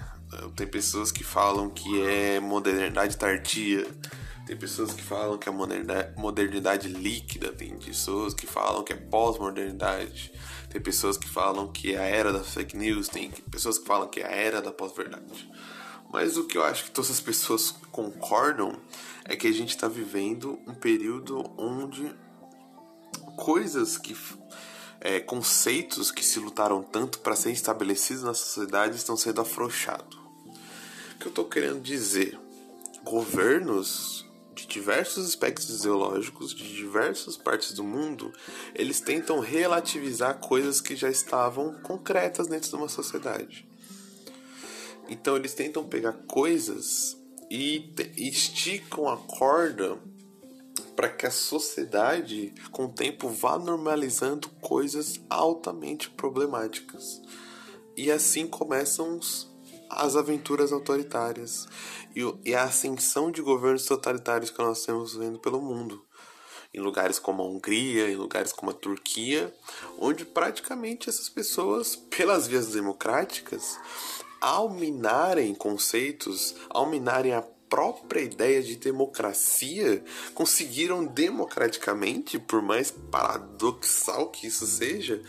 Tem 0.54 0.68
pessoas 0.68 1.10
que 1.10 1.24
falam 1.24 1.68
que 1.68 2.00
é 2.02 2.38
modernidade 2.38 3.16
tardia, 3.16 3.84
tem 4.46 4.56
pessoas 4.56 4.92
que 4.92 5.02
falam 5.02 5.36
que 5.36 5.48
é 5.48 5.52
modernidade 6.16 6.86
líquida, 6.88 7.50
tem 7.52 7.76
pessoas 7.76 8.32
que 8.32 8.46
falam 8.46 8.84
que 8.84 8.92
é 8.92 8.96
pós-modernidade, 8.96 10.32
tem 10.70 10.80
pessoas 10.80 11.18
que 11.18 11.28
falam 11.28 11.72
que 11.72 11.94
é 11.94 11.98
a 11.98 12.04
era 12.04 12.32
das 12.32 12.54
fake 12.54 12.76
news, 12.76 13.08
tem 13.08 13.32
pessoas 13.50 13.78
que 13.78 13.86
falam 13.86 14.06
que 14.06 14.20
é 14.20 14.26
a 14.26 14.30
era 14.30 14.62
da 14.62 14.70
pós-verdade. 14.70 15.50
Mas 16.10 16.36
o 16.36 16.44
que 16.44 16.56
eu 16.56 16.64
acho 16.64 16.84
que 16.84 16.90
todas 16.90 17.10
as 17.10 17.20
pessoas 17.20 17.70
concordam 17.92 18.80
é 19.24 19.36
que 19.36 19.46
a 19.46 19.52
gente 19.52 19.70
está 19.70 19.88
vivendo 19.88 20.58
um 20.66 20.74
período 20.74 21.44
onde 21.56 22.14
coisas 23.36 23.98
que. 23.98 24.16
É, 25.00 25.20
conceitos 25.20 26.10
que 26.10 26.24
se 26.24 26.40
lutaram 26.40 26.82
tanto 26.82 27.20
para 27.20 27.36
serem 27.36 27.54
estabelecidos 27.54 28.24
na 28.24 28.34
sociedade 28.34 28.96
estão 28.96 29.16
sendo 29.16 29.40
afrouxados. 29.40 30.18
O 31.14 31.18
que 31.20 31.26
eu 31.26 31.30
estou 31.30 31.44
querendo 31.44 31.80
dizer? 31.80 32.36
Governos 33.04 34.28
de 34.56 34.66
diversos 34.66 35.24
aspectos 35.24 35.70
ideológicos 35.70 36.52
de 36.52 36.74
diversas 36.74 37.36
partes 37.36 37.72
do 37.72 37.84
mundo, 37.84 38.32
eles 38.74 39.00
tentam 39.00 39.38
relativizar 39.38 40.38
coisas 40.40 40.80
que 40.80 40.96
já 40.96 41.08
estavam 41.08 41.74
concretas 41.74 42.48
dentro 42.48 42.68
de 42.68 42.74
uma 42.74 42.88
sociedade. 42.88 43.67
Então 45.08 45.36
eles 45.36 45.54
tentam 45.54 45.84
pegar 45.84 46.12
coisas 46.26 47.16
e 47.50 47.94
esticam 48.16 49.08
a 49.08 49.16
corda 49.16 49.98
para 50.94 51.08
que 51.08 51.26
a 51.26 51.30
sociedade, 51.30 52.52
com 52.72 52.86
o 52.86 52.92
tempo, 52.92 53.28
vá 53.28 53.58
normalizando 53.58 54.48
coisas 54.60 55.20
altamente 55.30 56.10
problemáticas. 56.10 57.22
E 57.96 58.10
assim 58.10 58.46
começam 58.46 59.18
as 59.88 60.16
aventuras 60.16 60.72
autoritárias 60.72 61.66
e 62.44 62.54
a 62.54 62.64
ascensão 62.64 63.30
de 63.30 63.40
governos 63.40 63.86
totalitários 63.86 64.50
que 64.50 64.58
nós 64.58 64.80
estamos 64.80 65.14
vendo 65.14 65.38
pelo 65.38 65.62
mundo. 65.62 66.04
Em 66.74 66.80
lugares 66.80 67.18
como 67.18 67.42
a 67.42 67.46
Hungria, 67.46 68.10
em 68.10 68.16
lugares 68.16 68.52
como 68.52 68.70
a 68.70 68.74
Turquia, 68.74 69.54
onde 69.98 70.24
praticamente 70.24 71.08
essas 71.08 71.28
pessoas, 71.28 71.96
pelas 71.96 72.46
vias 72.46 72.72
democráticas, 72.72 73.78
ao 74.40 74.70
minarem 74.70 75.54
conceitos, 75.54 76.54
ao 76.70 76.88
minarem 76.88 77.32
a 77.32 77.42
própria 77.68 78.20
ideia 78.20 78.62
de 78.62 78.76
democracia, 78.76 80.02
conseguiram 80.34 81.04
democraticamente, 81.04 82.38
por 82.38 82.62
mais 82.62 82.90
paradoxal 82.90 84.28
que 84.30 84.46
isso 84.46 84.66
seja, 84.66 85.22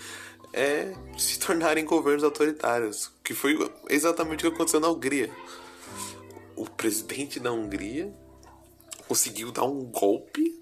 é 0.54 0.94
se 1.18 1.40
tornarem 1.40 1.86
governos 1.86 2.24
autoritários, 2.24 3.12
que 3.24 3.34
foi 3.34 3.58
exatamente 3.90 4.46
o 4.46 4.50
que 4.50 4.56
aconteceu 4.56 4.80
na 4.80 4.90
Hungria. 4.90 5.30
O 6.56 6.66
presidente 6.66 7.40
da 7.40 7.52
Hungria 7.52 8.14
conseguiu 9.08 9.52
dar 9.52 9.64
um 9.64 9.84
golpe 9.84 10.59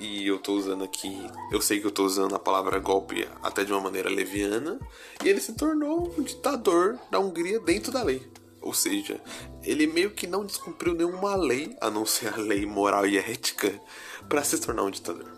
e 0.00 0.26
eu 0.26 0.38
tô 0.38 0.54
usando 0.54 0.82
aqui, 0.82 1.14
eu 1.52 1.60
sei 1.60 1.78
que 1.78 1.86
eu 1.86 1.90
tô 1.90 2.04
usando 2.06 2.34
a 2.34 2.38
palavra 2.38 2.78
golpe 2.78 3.28
até 3.42 3.64
de 3.64 3.70
uma 3.70 3.82
maneira 3.82 4.08
leviana, 4.08 4.80
e 5.22 5.28
ele 5.28 5.40
se 5.42 5.52
tornou 5.52 6.10
um 6.16 6.22
ditador 6.22 6.98
da 7.10 7.20
Hungria 7.20 7.60
dentro 7.60 7.92
da 7.92 8.02
lei. 8.02 8.26
Ou 8.62 8.72
seja, 8.72 9.20
ele 9.62 9.86
meio 9.86 10.10
que 10.10 10.26
não 10.26 10.44
descumpriu 10.44 10.94
nenhuma 10.94 11.36
lei, 11.36 11.76
a 11.82 11.90
não 11.90 12.06
ser 12.06 12.32
a 12.32 12.36
lei 12.38 12.64
moral 12.64 13.06
e 13.06 13.18
ética, 13.18 13.78
para 14.26 14.42
se 14.42 14.58
tornar 14.58 14.84
um 14.84 14.90
ditador. 14.90 15.30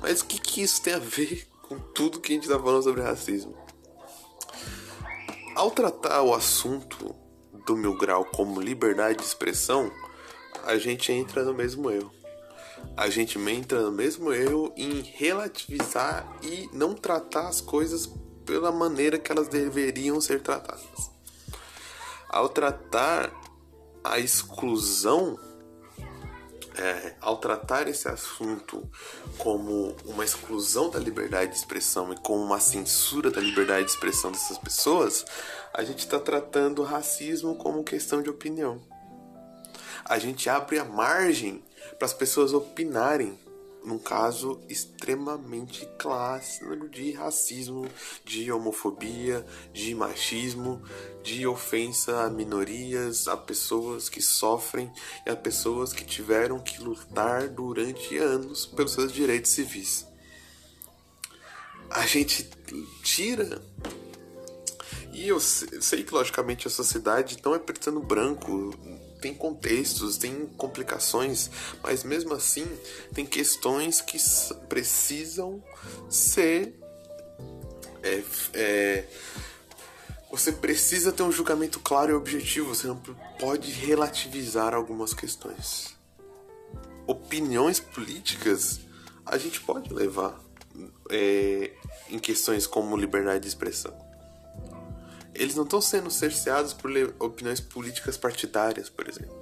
Mas 0.00 0.20
o 0.20 0.26
que, 0.26 0.40
que 0.40 0.62
isso 0.62 0.80
tem 0.80 0.94
a 0.94 0.98
ver 1.00 1.48
com 1.62 1.76
tudo 1.76 2.20
que 2.20 2.32
a 2.32 2.36
gente 2.36 2.48
tá 2.48 2.58
falando 2.58 2.84
sobre 2.84 3.02
racismo? 3.02 3.56
Ao 5.56 5.72
tratar 5.72 6.22
o 6.22 6.32
assunto 6.32 7.16
do 7.66 7.76
mil 7.76 7.96
grau 7.98 8.24
como 8.24 8.60
liberdade 8.60 9.18
de 9.18 9.24
expressão, 9.24 9.90
a 10.64 10.76
gente 10.76 11.12
entra 11.12 11.42
no 11.42 11.52
mesmo 11.52 11.90
erro 11.90 12.21
a 12.96 13.08
gente 13.08 13.38
entra 13.38 13.80
no 13.82 13.92
mesmo 13.92 14.32
erro 14.32 14.72
em 14.76 15.00
relativizar 15.00 16.26
e 16.42 16.68
não 16.72 16.94
tratar 16.94 17.48
as 17.48 17.60
coisas 17.60 18.08
pela 18.44 18.70
maneira 18.70 19.18
que 19.18 19.32
elas 19.32 19.48
deveriam 19.48 20.20
ser 20.20 20.42
tratadas. 20.42 21.10
Ao 22.28 22.48
tratar 22.48 23.32
a 24.04 24.18
exclusão, 24.18 25.38
é, 26.74 27.14
ao 27.20 27.36
tratar 27.36 27.88
esse 27.88 28.08
assunto 28.08 28.88
como 29.38 29.94
uma 30.04 30.24
exclusão 30.24 30.90
da 30.90 30.98
liberdade 30.98 31.52
de 31.52 31.58
expressão 31.58 32.12
e 32.12 32.16
como 32.16 32.42
uma 32.42 32.60
censura 32.60 33.30
da 33.30 33.40
liberdade 33.40 33.84
de 33.84 33.90
expressão 33.90 34.32
dessas 34.32 34.58
pessoas, 34.58 35.24
a 35.72 35.84
gente 35.84 36.00
está 36.00 36.18
tratando 36.18 36.82
o 36.82 36.84
racismo 36.84 37.56
como 37.56 37.84
questão 37.84 38.22
de 38.22 38.30
opinião. 38.30 38.82
A 40.04 40.18
gente 40.18 40.48
abre 40.50 40.78
a 40.78 40.84
margem 40.84 41.62
para 41.98 42.06
as 42.06 42.14
pessoas 42.14 42.52
opinarem 42.52 43.38
num 43.84 43.98
caso 43.98 44.60
extremamente 44.68 45.86
clássico 45.98 46.88
de 46.88 47.12
racismo, 47.12 47.88
de 48.24 48.50
homofobia, 48.52 49.44
de 49.72 49.94
machismo, 49.94 50.80
de 51.22 51.46
ofensa 51.46 52.22
a 52.22 52.30
minorias, 52.30 53.26
a 53.26 53.36
pessoas 53.36 54.08
que 54.08 54.22
sofrem 54.22 54.92
e 55.26 55.30
a 55.30 55.36
pessoas 55.36 55.92
que 55.92 56.04
tiveram 56.04 56.58
que 56.60 56.80
lutar 56.80 57.48
durante 57.48 58.16
anos 58.18 58.66
pelos 58.66 58.92
seus 58.92 59.12
direitos 59.12 59.50
civis. 59.50 60.06
A 61.90 62.06
gente 62.06 62.48
tira 63.02 63.60
e 65.12 65.28
eu 65.28 65.38
sei 65.38 66.02
que 66.04 66.14
logicamente 66.14 66.66
a 66.66 66.70
sociedade 66.70 67.36
não 67.44 67.54
é 67.54 67.58
preto 67.58 68.00
branco, 68.00 68.74
tem 69.22 69.32
contextos, 69.32 70.18
tem 70.18 70.46
complicações, 70.58 71.48
mas 71.80 72.02
mesmo 72.02 72.34
assim 72.34 72.66
tem 73.14 73.24
questões 73.24 74.00
que 74.00 74.18
precisam 74.68 75.62
ser. 76.10 76.78
É, 78.02 78.22
é, 78.52 79.04
você 80.28 80.50
precisa 80.50 81.12
ter 81.12 81.22
um 81.22 81.30
julgamento 81.30 81.78
claro 81.78 82.10
e 82.10 82.14
objetivo, 82.14 82.74
você 82.74 82.88
não 82.88 82.96
pode 83.38 83.70
relativizar 83.70 84.74
algumas 84.74 85.14
questões. 85.14 85.94
Opiniões 87.06 87.78
políticas 87.78 88.80
a 89.24 89.38
gente 89.38 89.60
pode 89.60 89.92
levar 89.94 90.40
é, 91.10 91.70
em 92.10 92.18
questões 92.18 92.66
como 92.66 92.96
liberdade 92.96 93.42
de 93.42 93.48
expressão 93.48 94.11
eles 95.34 95.54
não 95.54 95.64
estão 95.64 95.80
sendo 95.80 96.10
cerceados 96.10 96.72
por 96.72 96.90
opiniões 97.18 97.60
políticas 97.60 98.16
partidárias, 98.16 98.88
por 98.88 99.08
exemplo. 99.08 99.38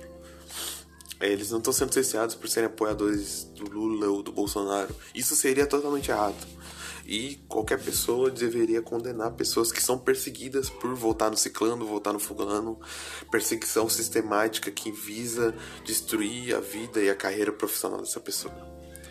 Eles 1.20 1.50
não 1.50 1.58
estão 1.58 1.72
sendo 1.72 1.92
cerceados 1.92 2.34
por 2.34 2.48
serem 2.48 2.68
apoiadores 2.68 3.44
do 3.54 3.68
Lula 3.68 4.08
ou 4.08 4.22
do 4.22 4.32
Bolsonaro. 4.32 4.94
Isso 5.14 5.36
seria 5.36 5.66
totalmente 5.66 6.10
errado. 6.10 6.46
E 7.04 7.36
qualquer 7.48 7.82
pessoa 7.82 8.30
deveria 8.30 8.80
condenar 8.80 9.32
pessoas 9.32 9.72
que 9.72 9.82
são 9.82 9.98
perseguidas 9.98 10.70
por 10.70 10.94
votar 10.94 11.30
no 11.30 11.36
ciclano, 11.36 11.84
votar 11.84 12.12
no 12.12 12.20
fulano, 12.20 12.78
perseguição 13.30 13.88
sistemática 13.88 14.70
que 14.70 14.92
visa 14.92 15.54
destruir 15.84 16.54
a 16.54 16.60
vida 16.60 17.02
e 17.02 17.10
a 17.10 17.16
carreira 17.16 17.52
profissional 17.52 18.00
dessa 18.00 18.20
pessoa. 18.20 18.54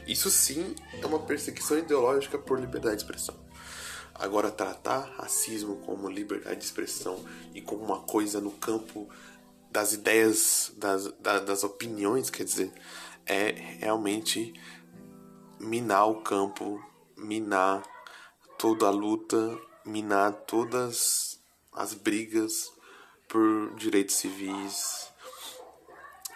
Isso 0.07 0.31
sim 0.31 0.73
é 0.99 1.05
uma 1.05 1.19
perseguição 1.19 1.77
ideológica 1.77 2.39
por 2.39 2.59
liberdade 2.59 2.95
de 2.95 3.03
expressão. 3.03 3.35
Agora, 4.19 4.51
tratar 4.51 5.09
racismo 5.15 5.77
como 5.77 6.09
liberdade 6.09 6.57
de 6.57 6.65
expressão 6.65 7.23
e 7.53 7.61
como 7.61 7.85
uma 7.85 8.01
coisa 8.01 8.41
no 8.41 8.51
campo 8.51 9.09
das 9.71 9.93
ideias, 9.93 10.73
das, 10.75 11.05
das 11.21 11.63
opiniões, 11.63 12.29
quer 12.29 12.43
dizer, 12.43 12.73
é 13.25 13.51
realmente 13.79 14.53
minar 15.57 16.07
o 16.07 16.21
campo, 16.21 16.83
minar 17.15 17.81
toda 18.57 18.87
a 18.87 18.91
luta, 18.91 19.57
minar 19.85 20.33
todas 20.33 21.39
as 21.71 21.93
brigas 21.93 22.73
por 23.29 23.73
direitos 23.75 24.15
civis 24.15 25.09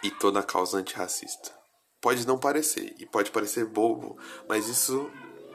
e 0.02 0.10
toda 0.10 0.40
a 0.40 0.44
causa 0.44 0.78
antirracista. 0.78 1.52
Pode 2.00 2.26
não 2.26 2.38
parecer, 2.38 2.96
e 2.98 3.06
pode 3.06 3.32
parecer 3.32 3.66
bobo, 3.66 4.18
mas 4.48 4.68
isso, 4.68 5.10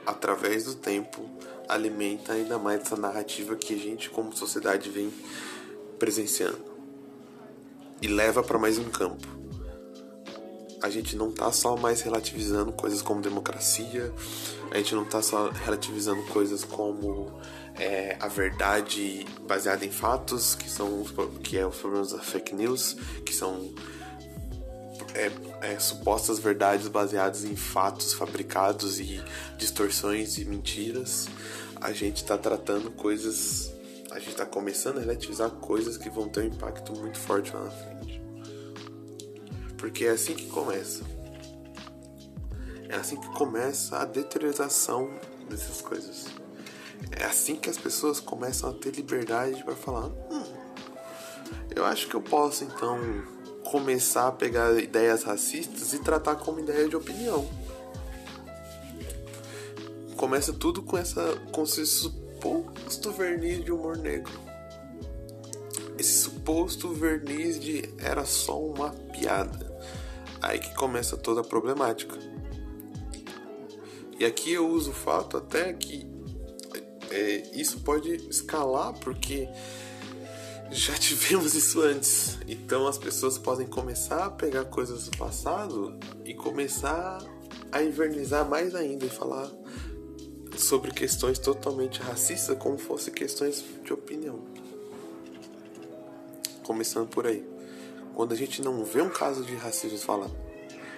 através 0.05 0.65
do 0.65 0.75
tempo, 0.75 1.27
alimenta 1.69 2.33
ainda 2.33 2.57
mais 2.57 2.81
essa 2.81 2.97
narrativa 2.97 3.55
que 3.55 3.75
a 3.75 3.77
gente, 3.77 4.09
como 4.09 4.35
sociedade, 4.35 4.89
vem 4.89 5.13
presenciando 5.99 6.57
e 8.01 8.07
leva 8.07 8.41
para 8.41 8.57
mais 8.57 8.79
um 8.79 8.89
campo. 8.89 9.27
A 10.81 10.89
gente 10.89 11.15
não 11.15 11.31
tá 11.31 11.51
só 11.51 11.75
mais 11.75 12.01
relativizando 12.01 12.71
coisas 12.71 13.01
como 13.01 13.21
democracia, 13.21 14.13
a 14.71 14.77
gente 14.77 14.95
não 14.95 15.05
tá 15.05 15.21
só 15.21 15.49
relativizando 15.49 16.23
coisas 16.23 16.63
como 16.63 17.39
é, 17.75 18.17
a 18.19 18.27
verdade 18.27 19.25
baseada 19.45 19.85
em 19.85 19.91
fatos, 19.91 20.55
que 20.55 20.69
são 20.69 21.03
que 21.43 21.57
é 21.57 21.67
os 21.67 21.75
problemas 21.75 22.13
da 22.13 22.19
fake 22.19 22.55
news, 22.55 22.95
que 23.25 23.33
são 23.33 23.73
é, 25.19 25.73
é, 25.73 25.79
supostas 25.79 26.39
verdades 26.39 26.87
baseadas 26.87 27.43
em 27.43 27.55
fatos 27.55 28.13
fabricados 28.13 28.99
e 29.01 29.21
distorções 29.57 30.37
e 30.37 30.45
mentiras, 30.45 31.27
a 31.81 31.91
gente 31.91 32.17
está 32.17 32.37
tratando 32.37 32.89
coisas. 32.91 33.73
A 34.11 34.17
gente 34.17 34.29
está 34.29 34.45
começando 34.45 34.97
a 34.97 35.01
relativizar 35.01 35.51
coisas 35.51 35.97
que 35.97 36.09
vão 36.09 36.27
ter 36.29 36.41
um 36.41 36.45
impacto 36.45 36.93
muito 36.93 37.19
forte 37.19 37.53
lá 37.53 37.65
na 37.65 37.69
frente. 37.69 38.21
Porque 39.77 40.05
é 40.05 40.11
assim 40.11 40.33
que 40.33 40.47
começa. 40.47 41.03
É 42.87 42.95
assim 42.95 43.19
que 43.19 43.27
começa 43.35 43.97
a 43.97 44.05
deterioração 44.05 45.11
dessas 45.47 45.81
coisas. 45.81 46.25
É 47.11 47.25
assim 47.25 47.55
que 47.55 47.69
as 47.69 47.77
pessoas 47.77 48.19
começam 48.19 48.69
a 48.69 48.73
ter 48.73 48.95
liberdade 48.95 49.63
para 49.63 49.75
falar: 49.75 50.07
hum, 50.07 50.43
eu 51.75 51.85
acho 51.85 52.07
que 52.07 52.15
eu 52.15 52.21
posso 52.21 52.63
então 52.63 52.99
começar 53.63 54.27
a 54.27 54.31
pegar 54.31 54.77
ideias 54.79 55.23
racistas 55.23 55.93
e 55.93 55.99
tratar 55.99 56.35
como 56.35 56.59
ideia 56.59 56.87
de 56.87 56.95
opinião. 56.95 57.47
Começa 60.15 60.51
tudo 60.51 60.81
com 60.81 60.97
essa 60.97 61.35
com 61.51 61.63
esse 61.63 61.85
suposto 61.85 63.11
verniz 63.11 63.63
de 63.63 63.71
humor 63.71 63.97
negro. 63.97 64.33
Esse 65.97 66.23
suposto 66.23 66.93
verniz 66.93 67.59
de 67.59 67.93
era 67.97 68.25
só 68.25 68.59
uma 68.59 68.91
piada. 68.91 69.69
Aí 70.41 70.59
que 70.59 70.73
começa 70.75 71.17
toda 71.17 71.41
a 71.41 71.43
problemática. 71.43 72.17
E 74.17 74.25
aqui 74.25 74.53
eu 74.53 74.67
uso 74.67 74.91
o 74.91 74.93
fato 74.93 75.37
até 75.37 75.73
que 75.73 76.05
é, 77.09 77.49
isso 77.53 77.79
pode 77.79 78.15
escalar 78.29 78.93
porque 78.99 79.47
já 80.71 80.93
tivemos 80.95 81.55
isso 81.55 81.81
antes. 81.81 82.37
Então 82.47 82.87
as 82.87 82.97
pessoas 82.97 83.37
podem 83.37 83.67
começar 83.67 84.25
a 84.25 84.29
pegar 84.29 84.65
coisas 84.65 85.07
do 85.07 85.17
passado 85.17 85.97
e 86.23 86.33
começar 86.33 87.19
a 87.71 87.81
invernizar 87.81 88.47
mais 88.47 88.75
ainda 88.75 89.05
e 89.05 89.09
falar 89.09 89.49
sobre 90.57 90.91
questões 90.91 91.39
totalmente 91.39 92.01
racistas 92.01 92.57
como 92.57 92.77
fossem 92.77 93.13
questões 93.13 93.63
de 93.83 93.93
opinião. 93.93 94.43
Começando 96.63 97.07
por 97.07 97.25
aí. 97.25 97.47
Quando 98.13 98.33
a 98.33 98.35
gente 98.35 98.61
não 98.61 98.83
vê 98.83 99.01
um 99.01 99.09
caso 99.09 99.43
de 99.43 99.55
racismo 99.55 99.97
fala 99.97 100.29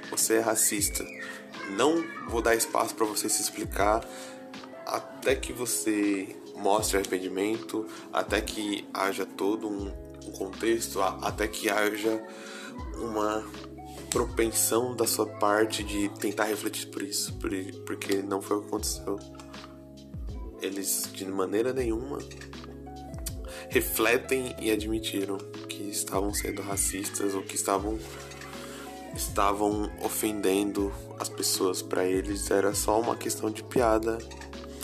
você 0.10 0.36
é 0.36 0.40
racista, 0.40 1.06
não 1.70 2.04
vou 2.28 2.42
dar 2.42 2.54
espaço 2.54 2.94
para 2.94 3.06
você 3.06 3.30
se 3.30 3.42
explicar 3.42 4.06
até 4.86 5.36
que 5.36 5.54
você 5.54 6.36
mostre 6.62 6.98
arrependimento, 6.98 7.86
até 8.14 8.40
que 8.40 8.88
haja 8.94 9.26
todo 9.26 9.68
um, 9.68 9.92
contexto, 10.38 11.02
até 11.02 11.48
que 11.48 11.70
haja 11.70 12.24
uma 12.96 13.44
propensão 14.10 14.96
da 14.96 15.08
sua 15.08 15.26
parte 15.26 15.84
de 15.84 16.10
tentar 16.10 16.46
refletir 16.46 16.88
por 16.88 17.02
isso, 17.02 17.34
porque 17.86 18.22
não 18.22 18.42
foi 18.42 18.58
o 18.58 18.62
que 18.62 18.68
aconteceu. 18.68 19.20
Eles, 20.62 21.10
de 21.12 21.26
maneira 21.26 21.74
nenhuma, 21.74 22.20
refletem 23.70 24.56
e 24.60 24.70
admitiram 24.70 25.38
que 25.68 25.84
estavam 25.84 26.34
sendo 26.34 26.62
racistas 26.62 27.34
ou 27.34 27.42
que 27.42 27.56
estavam 27.56 27.98
estavam 29.16 29.92
ofendendo 30.02 30.92
as 31.20 31.28
pessoas. 31.28 31.82
Para 31.82 32.06
eles 32.06 32.50
era 32.50 32.74
só 32.74 33.00
uma 33.00 33.16
questão 33.16 33.50
de 33.50 33.64
piada 33.64 34.18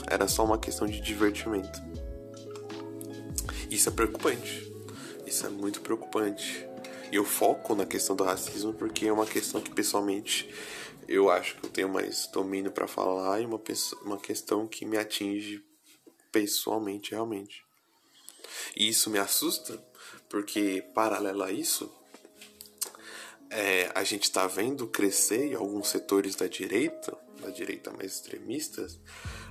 era 0.10 0.28
só 0.28 0.44
uma 0.44 0.58
questão 0.58 0.88
de 0.88 1.00
divertimento. 1.00 1.80
Isso 3.70 3.90
é 3.90 3.92
preocupante. 3.92 4.72
Isso 5.26 5.46
é 5.46 5.50
muito 5.50 5.82
preocupante. 5.82 6.68
E 7.12 7.16
eu 7.16 7.26
foco 7.26 7.75
na 7.75 7.86
questão 7.86 8.16
do 8.16 8.24
racismo 8.24 8.74
porque 8.74 9.08
é 9.08 9.12
uma 9.12 9.25
questão 9.25 9.62
que 9.62 9.72
pessoalmente 9.72 10.50
eu 11.08 11.29
acho 11.29 11.55
que 11.55 11.66
eu 11.66 11.70
tenho 11.70 11.90
mais 11.90 12.27
domínio 12.27 12.72
para 12.72 12.88
falar 12.88 13.42
e 13.42 13.46
uma, 13.46 13.62
uma 14.03 14.18
questão 14.18 14.68
que 14.68 14.86
me 14.86 14.98
atinge 14.98 15.64
pessoalmente 16.31 17.12
realmente. 17.12 17.64
E 18.75 18.90
isso 18.90 19.10
me 19.10 19.18
assusta 19.18 19.81
porque, 20.29 20.84
paralelo 20.94 21.44
a 21.44 21.51
isso, 21.51 21.90
é, 23.50 23.90
a 23.96 24.03
gente 24.03 24.24
está 24.24 24.46
vendo 24.46 24.88
crescer 24.88 25.51
em 25.51 25.55
alguns 25.55 25.88
setores 25.88 26.36
da 26.36 26.48
direita, 26.48 27.18
da 27.42 27.50
direita 27.50 27.92
mais 27.92 28.14
extremistas, 28.14 29.00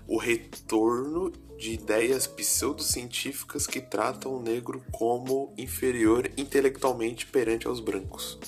o 0.07 0.19
retorno 0.19 1.33
de 1.59 1.73
ideias 1.73 2.27
pseudocientíficas 2.27 3.67
que 3.67 3.81
tratam 3.81 4.35
o 4.35 4.43
negro 4.43 4.85
como 4.93 5.53
inferior 5.57 6.31
intelectualmente 6.37 7.27
perante 7.27 7.67
aos 7.67 7.81
brancos. 7.81 8.39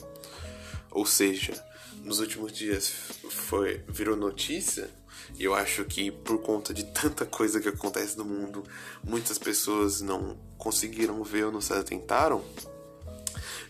Ou 0.90 1.04
seja, 1.06 1.62
nos 2.04 2.20
últimos 2.20 2.52
dias 2.52 2.92
foi 3.28 3.84
virou 3.88 4.16
notícia 4.16 4.88
e 5.36 5.44
eu 5.44 5.54
acho 5.54 5.84
que 5.84 6.10
por 6.10 6.40
conta 6.40 6.72
de 6.72 6.84
tanta 6.84 7.26
coisa 7.26 7.60
que 7.60 7.68
acontece 7.68 8.16
no 8.16 8.24
mundo, 8.24 8.64
muitas 9.02 9.38
pessoas 9.38 10.00
não 10.00 10.38
conseguiram 10.56 11.22
ver 11.22 11.46
ou 11.46 11.52
não 11.52 11.60
se 11.60 11.72
atentaram. 11.72 12.42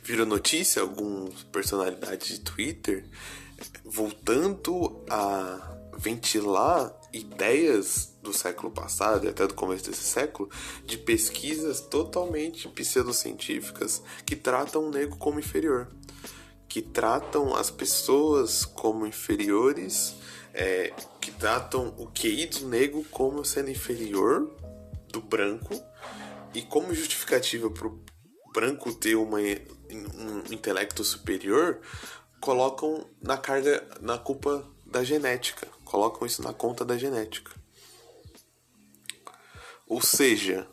Virou 0.02 0.26
notícia 0.26 0.80
algumas 0.80 1.42
personalidades 1.44 2.28
de 2.28 2.40
Twitter 2.40 3.04
voltando 3.84 5.04
a 5.10 5.76
ventilar 5.96 6.94
ideias 7.12 8.16
do 8.22 8.32
século 8.32 8.70
passado 8.70 9.24
e 9.24 9.28
até 9.28 9.46
do 9.46 9.54
começo 9.54 9.90
desse 9.90 10.04
século 10.04 10.50
de 10.84 10.98
pesquisas 10.98 11.80
totalmente 11.80 12.68
pseudocientíficas 12.68 14.02
que 14.24 14.36
tratam 14.36 14.86
o 14.86 14.90
negro 14.90 15.16
como 15.16 15.40
inferior, 15.40 15.88
que 16.68 16.82
tratam 16.82 17.54
as 17.56 17.70
pessoas 17.70 18.64
como 18.64 19.06
inferiores, 19.06 20.14
é, 20.52 20.92
que 21.20 21.30
tratam 21.30 21.94
o 21.98 22.06
QI 22.06 22.46
do 22.46 22.68
negro 22.68 23.04
como 23.10 23.44
sendo 23.44 23.70
inferior 23.70 24.54
do 25.10 25.20
branco 25.20 25.74
e 26.54 26.62
como 26.62 26.94
justificativa 26.94 27.70
para 27.70 27.88
o 27.88 28.02
branco 28.52 28.92
ter 28.92 29.14
uma, 29.14 29.38
um 29.38 30.52
intelecto 30.52 31.04
superior, 31.04 31.80
colocam 32.40 33.08
na 33.20 33.36
carga, 33.36 33.86
na 34.00 34.18
culpa 34.18 34.64
da 34.86 35.04
genética 35.04 35.68
colocam 35.88 36.26
isso 36.26 36.42
na 36.42 36.52
conta 36.52 36.84
da 36.84 36.98
genética. 36.98 37.50
Ou 39.86 40.02
seja, 40.02 40.68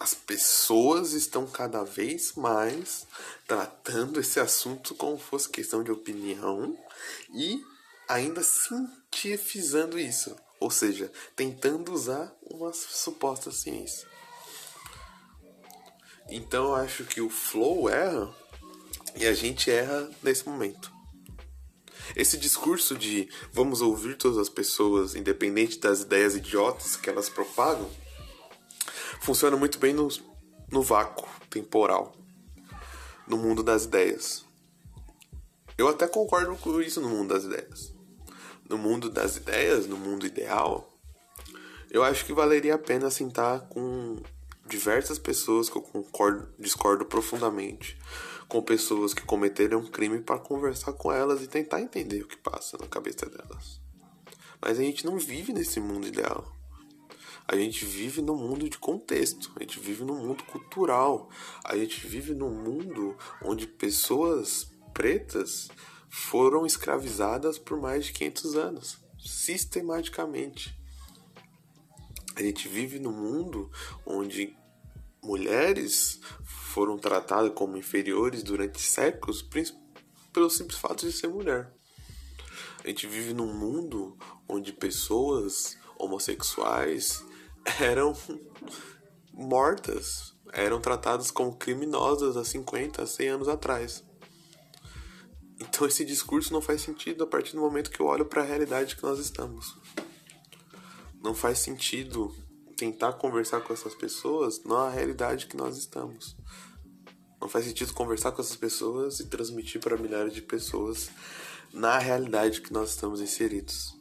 as 0.00 0.12
pessoas 0.12 1.12
estão 1.12 1.46
cada 1.46 1.84
vez 1.84 2.34
mais 2.34 3.06
tratando 3.46 4.18
esse 4.18 4.40
assunto 4.40 4.94
como 4.96 5.16
fosse 5.16 5.48
questão 5.48 5.84
de 5.84 5.92
opinião 5.92 6.76
e 7.32 7.64
ainda 8.08 8.42
cientificando 8.42 9.98
isso, 9.98 10.34
ou 10.58 10.70
seja, 10.70 11.10
tentando 11.36 11.92
usar 11.92 12.34
uma 12.42 12.72
suposta 12.72 13.52
ciência. 13.52 14.08
Então 16.28 16.64
eu 16.66 16.74
acho 16.74 17.04
que 17.04 17.20
o 17.20 17.30
flow 17.30 17.88
erra 17.88 18.34
e 19.16 19.26
a 19.26 19.32
gente 19.32 19.70
erra 19.70 20.08
nesse 20.22 20.48
momento. 20.48 20.92
Esse 22.14 22.36
discurso 22.36 22.96
de 22.96 23.28
vamos 23.52 23.80
ouvir 23.80 24.16
todas 24.16 24.38
as 24.38 24.48
pessoas, 24.48 25.14
independente 25.14 25.78
das 25.78 26.02
ideias 26.02 26.36
idiotas 26.36 26.96
que 26.96 27.08
elas 27.08 27.28
propagam, 27.28 27.88
funciona 29.20 29.56
muito 29.56 29.78
bem 29.78 29.94
no, 29.94 30.08
no 30.70 30.82
vácuo 30.82 31.28
temporal, 31.48 32.14
no 33.26 33.38
mundo 33.38 33.62
das 33.62 33.84
ideias. 33.84 34.44
Eu 35.78 35.88
até 35.88 36.06
concordo 36.06 36.54
com 36.56 36.80
isso 36.80 37.00
no 37.00 37.08
mundo 37.08 37.34
das 37.34 37.44
ideias. 37.44 37.92
No 38.68 38.78
mundo 38.78 39.10
das 39.10 39.36
ideias, 39.36 39.86
no 39.86 39.96
mundo 39.96 40.26
ideal, 40.26 40.90
eu 41.90 42.02
acho 42.02 42.24
que 42.24 42.32
valeria 42.32 42.74
a 42.74 42.78
pena 42.78 43.10
sentar 43.10 43.60
com 43.68 44.22
diversas 44.66 45.18
pessoas 45.18 45.68
que 45.68 45.76
eu 45.76 45.82
concordo, 45.82 46.48
discordo 46.58 47.04
profundamente 47.04 47.98
com 48.48 48.62
pessoas 48.62 49.14
que 49.14 49.22
cometeram 49.22 49.80
um 49.80 49.86
crime 49.86 50.20
para 50.20 50.38
conversar 50.38 50.92
com 50.92 51.10
elas 51.10 51.42
e 51.42 51.46
tentar 51.46 51.80
entender 51.80 52.22
o 52.22 52.28
que 52.28 52.36
passa 52.36 52.76
na 52.78 52.86
cabeça 52.86 53.26
delas. 53.26 53.80
Mas 54.60 54.78
a 54.78 54.82
gente 54.82 55.04
não 55.04 55.18
vive 55.18 55.52
nesse 55.52 55.80
mundo 55.80 56.06
ideal. 56.06 56.54
A 57.46 57.56
gente 57.56 57.84
vive 57.84 58.22
num 58.22 58.36
mundo 58.36 58.68
de 58.68 58.78
contexto, 58.78 59.52
a 59.56 59.60
gente 59.60 59.78
vive 59.78 60.02
num 60.02 60.16
mundo 60.16 60.42
cultural, 60.44 61.28
a 61.62 61.76
gente 61.76 62.06
vive 62.06 62.34
num 62.34 62.50
mundo 62.50 63.14
onde 63.42 63.66
pessoas 63.66 64.70
pretas 64.94 65.68
foram 66.08 66.64
escravizadas 66.64 67.58
por 67.58 67.78
mais 67.78 68.06
de 68.06 68.12
500 68.12 68.56
anos, 68.56 68.98
sistematicamente. 69.18 70.78
A 72.34 72.42
gente 72.42 72.66
vive 72.66 72.98
num 72.98 73.12
mundo 73.12 73.70
onde 74.06 74.56
mulheres 75.22 76.20
foram 76.74 76.98
tratadas 76.98 77.52
como 77.54 77.76
inferiores 77.76 78.42
durante 78.42 78.80
séculos 78.80 79.48
pelo 80.32 80.50
simples 80.50 80.76
fato 80.76 81.06
de 81.06 81.12
ser 81.12 81.28
mulher. 81.28 81.72
A 82.82 82.88
gente 82.88 83.06
vive 83.06 83.32
num 83.32 83.54
mundo 83.54 84.18
onde 84.48 84.72
pessoas 84.72 85.78
homossexuais 85.96 87.24
eram 87.80 88.12
mortas, 89.32 90.34
eram 90.52 90.80
tratadas 90.80 91.30
como 91.30 91.56
criminosas 91.56 92.36
há 92.36 92.44
50, 92.44 93.06
100 93.06 93.28
anos 93.28 93.48
atrás. 93.48 94.04
Então 95.60 95.86
esse 95.86 96.04
discurso 96.04 96.52
não 96.52 96.60
faz 96.60 96.80
sentido 96.80 97.22
a 97.22 97.26
partir 97.28 97.54
do 97.54 97.62
momento 97.62 97.88
que 97.88 98.00
eu 98.00 98.06
olho 98.06 98.26
para 98.26 98.42
a 98.42 98.44
realidade 98.44 98.96
que 98.96 99.02
nós 99.04 99.20
estamos. 99.20 99.78
Não 101.22 101.36
faz 101.36 101.60
sentido 101.60 102.34
tentar 102.76 103.12
conversar 103.12 103.60
com 103.60 103.72
essas 103.72 103.94
pessoas 103.94 104.64
na 104.64 104.90
realidade 104.90 105.46
que 105.46 105.56
nós 105.56 105.78
estamos. 105.78 106.36
Não 107.44 107.50
faz 107.50 107.66
sentido 107.66 107.92
conversar 107.92 108.32
com 108.32 108.40
essas 108.40 108.56
pessoas 108.56 109.20
e 109.20 109.26
transmitir 109.26 109.80
para 109.80 109.98
milhares 109.98 110.32
de 110.32 110.40
pessoas 110.42 111.10
na 111.72 111.98
realidade 111.98 112.62
que 112.62 112.72
nós 112.72 112.90
estamos 112.90 113.20
inseridos 113.20 113.94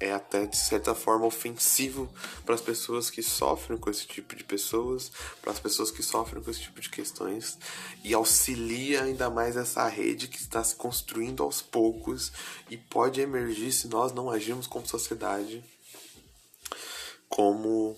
é 0.00 0.12
até 0.12 0.46
de 0.46 0.56
certa 0.56 0.94
forma 0.94 1.26
ofensivo 1.26 2.10
para 2.46 2.54
as 2.54 2.62
pessoas 2.62 3.10
que 3.10 3.22
sofrem 3.22 3.78
com 3.78 3.90
esse 3.90 4.06
tipo 4.06 4.34
de 4.34 4.42
pessoas, 4.42 5.12
para 5.42 5.52
as 5.52 5.60
pessoas 5.60 5.90
que 5.90 6.02
sofrem 6.02 6.42
com 6.42 6.50
esse 6.50 6.62
tipo 6.62 6.80
de 6.80 6.88
questões 6.88 7.58
e 8.02 8.14
auxilia 8.14 9.02
ainda 9.02 9.28
mais 9.28 9.56
essa 9.56 9.86
rede 9.86 10.26
que 10.26 10.38
está 10.38 10.64
se 10.64 10.74
construindo 10.74 11.42
aos 11.42 11.60
poucos 11.60 12.32
e 12.70 12.78
pode 12.78 13.20
emergir 13.20 13.70
se 13.72 13.88
nós 13.88 14.10
não 14.10 14.30
agirmos 14.30 14.66
como 14.66 14.88
sociedade 14.88 15.62
como 17.28 17.94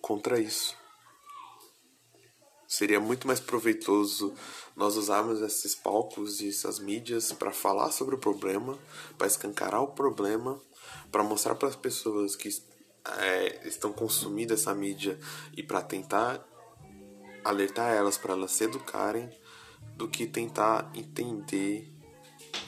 contra 0.00 0.40
isso. 0.40 0.81
Seria 2.72 2.98
muito 2.98 3.26
mais 3.26 3.38
proveitoso 3.38 4.32
nós 4.74 4.96
usarmos 4.96 5.42
esses 5.42 5.74
palcos 5.74 6.40
e 6.40 6.48
essas 6.48 6.78
mídias 6.78 7.30
para 7.30 7.52
falar 7.52 7.90
sobre 7.92 8.14
o 8.14 8.18
problema, 8.18 8.78
para 9.18 9.26
escancarar 9.26 9.82
o 9.82 9.88
problema, 9.88 10.58
para 11.10 11.22
mostrar 11.22 11.54
para 11.54 11.68
as 11.68 11.76
pessoas 11.76 12.34
que 12.34 12.48
é, 13.18 13.68
estão 13.68 13.92
consumindo 13.92 14.54
essa 14.54 14.74
mídia 14.74 15.20
e 15.54 15.62
para 15.62 15.82
tentar 15.82 16.42
alertar 17.44 17.92
elas 17.92 18.16
para 18.16 18.32
elas 18.32 18.52
se 18.52 18.64
educarem, 18.64 19.28
do 19.94 20.08
que 20.08 20.26
tentar 20.26 20.90
entender 20.94 21.92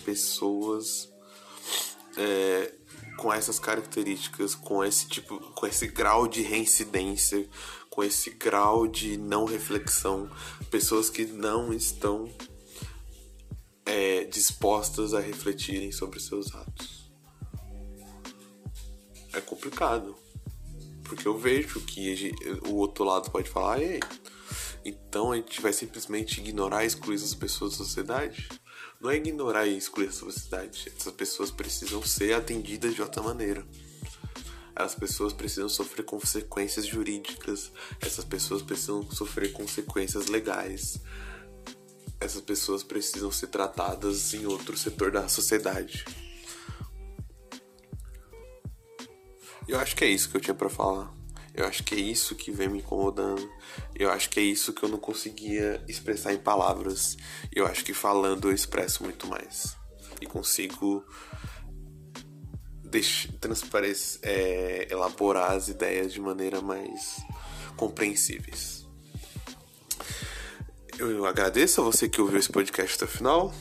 pessoas 0.04 1.10
é, 2.18 2.74
com 3.16 3.32
essas 3.32 3.58
características, 3.58 4.54
com 4.54 4.84
esse 4.84 5.08
tipo, 5.08 5.38
com 5.52 5.66
esse 5.66 5.86
grau 5.86 6.28
de 6.28 6.42
reincidência, 6.42 7.48
com 7.94 8.02
esse 8.02 8.30
grau 8.30 8.88
de 8.88 9.16
não 9.16 9.44
reflexão, 9.44 10.28
pessoas 10.68 11.08
que 11.08 11.24
não 11.24 11.72
estão 11.72 12.28
é, 13.86 14.24
dispostas 14.24 15.14
a 15.14 15.20
refletirem 15.20 15.92
sobre 15.92 16.18
seus 16.18 16.52
atos. 16.52 17.12
É 19.32 19.40
complicado, 19.40 20.16
porque 21.04 21.28
eu 21.28 21.38
vejo 21.38 21.80
que 21.82 22.32
o 22.66 22.74
outro 22.74 23.04
lado 23.04 23.30
pode 23.30 23.48
falar, 23.48 23.80
ei, 23.80 24.00
então 24.84 25.30
a 25.30 25.36
gente 25.36 25.60
vai 25.60 25.72
simplesmente 25.72 26.40
ignorar 26.40 26.82
e 26.82 26.88
excluir 26.88 27.14
as 27.14 27.32
pessoas 27.32 27.72
da 27.72 27.84
sociedade? 27.84 28.48
Não 29.00 29.08
é 29.08 29.16
ignorar 29.16 29.68
e 29.68 29.78
excluir 29.78 30.08
a 30.08 30.12
sociedade, 30.12 30.92
essas 30.98 31.12
pessoas 31.12 31.52
precisam 31.52 32.02
ser 32.02 32.32
atendidas 32.32 32.92
de 32.92 33.00
outra 33.00 33.22
maneira 33.22 33.64
as 34.74 34.94
pessoas 34.94 35.32
precisam 35.32 35.68
sofrer 35.68 36.04
consequências 36.04 36.86
jurídicas, 36.86 37.70
essas 38.00 38.24
pessoas 38.24 38.62
precisam 38.62 39.08
sofrer 39.10 39.52
consequências 39.52 40.26
legais, 40.26 41.00
essas 42.20 42.40
pessoas 42.40 42.82
precisam 42.82 43.30
ser 43.30 43.48
tratadas 43.48 44.34
em 44.34 44.46
outro 44.46 44.76
setor 44.76 45.10
da 45.10 45.28
sociedade. 45.28 46.04
Eu 49.66 49.78
acho 49.78 49.96
que 49.96 50.04
é 50.04 50.08
isso 50.08 50.28
que 50.28 50.36
eu 50.36 50.40
tinha 50.40 50.54
para 50.54 50.68
falar. 50.68 51.12
Eu 51.54 51.66
acho 51.66 51.84
que 51.84 51.94
é 51.94 51.98
isso 51.98 52.34
que 52.34 52.50
vem 52.50 52.68
me 52.68 52.78
incomodando. 52.78 53.48
Eu 53.94 54.10
acho 54.10 54.28
que 54.28 54.40
é 54.40 54.42
isso 54.42 54.72
que 54.72 54.82
eu 54.82 54.88
não 54.88 54.98
conseguia 54.98 55.82
expressar 55.88 56.34
em 56.34 56.38
palavras. 56.38 57.16
Eu 57.54 57.66
acho 57.66 57.84
que 57.84 57.94
falando 57.94 58.48
eu 58.48 58.54
expresso 58.54 59.04
muito 59.04 59.26
mais. 59.26 59.76
E 60.20 60.26
consigo 60.26 61.04
transparecer, 63.40 64.20
é, 64.22 64.88
elaborar 64.90 65.52
as 65.52 65.68
ideias 65.68 66.12
de 66.12 66.20
maneira 66.20 66.60
mais 66.60 67.18
compreensíveis. 67.76 68.86
Eu 70.98 71.26
agradeço 71.26 71.80
a 71.80 71.84
você 71.84 72.08
que 72.08 72.20
ouviu 72.20 72.38
esse 72.38 72.50
podcast 72.50 72.96
até 72.96 73.04
o 73.04 73.08
final. 73.08 73.54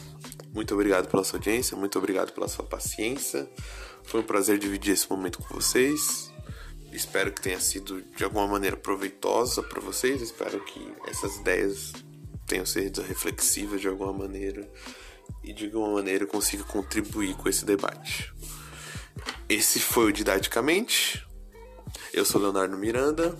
Muito 0.53 0.73
obrigado 0.75 1.09
pela 1.09 1.23
sua 1.23 1.39
audiência, 1.39 1.75
muito 1.75 1.97
obrigado 1.97 2.31
pela 2.31 2.47
sua 2.47 2.63
paciência. 2.63 3.49
Foi 4.03 4.21
um 4.21 4.23
prazer 4.23 4.59
dividir 4.59 4.93
esse 4.93 5.09
momento 5.09 5.39
com 5.39 5.55
vocês. 5.55 6.31
Espero 6.91 7.31
que 7.31 7.41
tenha 7.41 7.59
sido 7.59 8.03
de 8.15 8.23
alguma 8.23 8.47
maneira 8.47 8.77
proveitosa 8.77 9.63
para 9.63 9.81
vocês. 9.81 10.21
Espero 10.21 10.63
que 10.63 10.79
essas 11.07 11.37
ideias 11.37 11.91
tenham 12.45 12.67
sido 12.67 13.01
reflexivas 13.01 13.81
de 13.81 13.87
alguma 13.87 14.13
maneira 14.13 14.69
e 15.43 15.53
de 15.53 15.65
alguma 15.65 15.93
maneira 15.93 16.27
consiga 16.27 16.63
contribuir 16.63 17.35
com 17.35 17.49
esse 17.49 17.65
debate. 17.65 18.31
Esse 19.49 19.79
foi 19.79 20.05
o 20.09 20.13
Didaticamente. 20.13 21.25
Eu 22.13 22.25
sou 22.25 22.41
Leonardo 22.41 22.77
Miranda. 22.77 23.35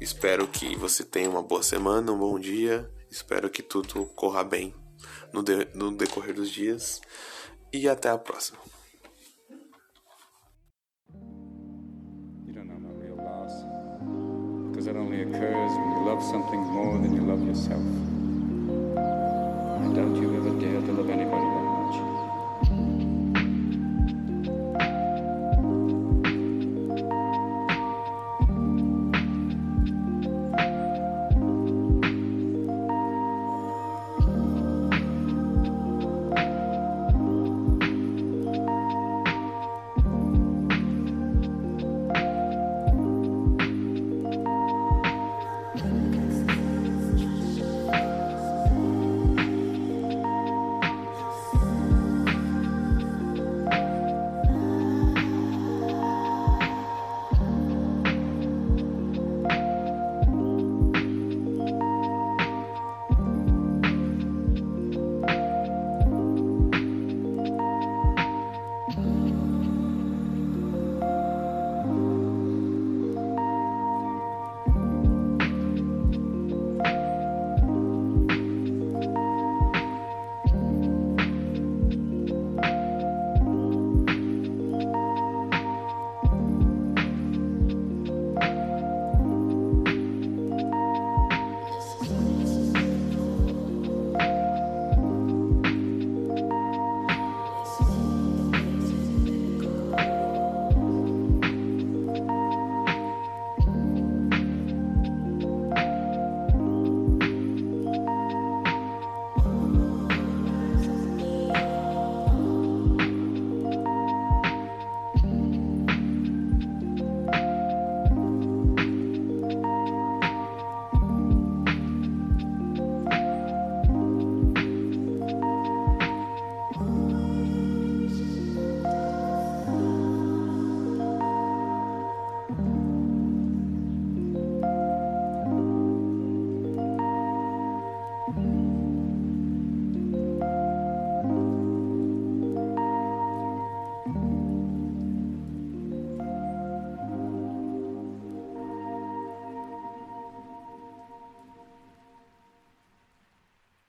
Espero 0.00 0.46
que 0.46 0.76
você 0.76 1.04
tenha 1.04 1.28
uma 1.28 1.42
boa 1.42 1.62
semana, 1.62 2.12
um 2.12 2.18
bom 2.18 2.38
dia. 2.38 2.90
Espero 3.10 3.50
que 3.50 3.62
tudo 3.62 4.04
corra 4.14 4.44
bem 4.44 4.74
no, 5.32 5.42
de 5.42 5.66
no 5.74 5.90
decorrer 5.90 6.34
dos 6.34 6.50
dias. 6.50 7.00
E 7.72 7.88
até 7.88 8.08
a 8.08 8.18
próxima. 8.18 8.58
because 14.78 14.86
it 14.86 14.96
only 14.96 15.22
occurs 15.22 15.72
when 15.72 15.90
you 15.90 16.04
love 16.04 16.22
something 16.22 16.60
more 16.60 16.98
than 16.98 17.12
you 17.12 17.22
love 17.22 17.44
yourself. 17.44 17.82
And 19.82 19.92
don't 19.92 20.14
you 20.14 20.36
ever 20.36 20.50
dare 20.50 20.80
to 20.80 20.92
love 20.92 21.10
anybody 21.10 21.57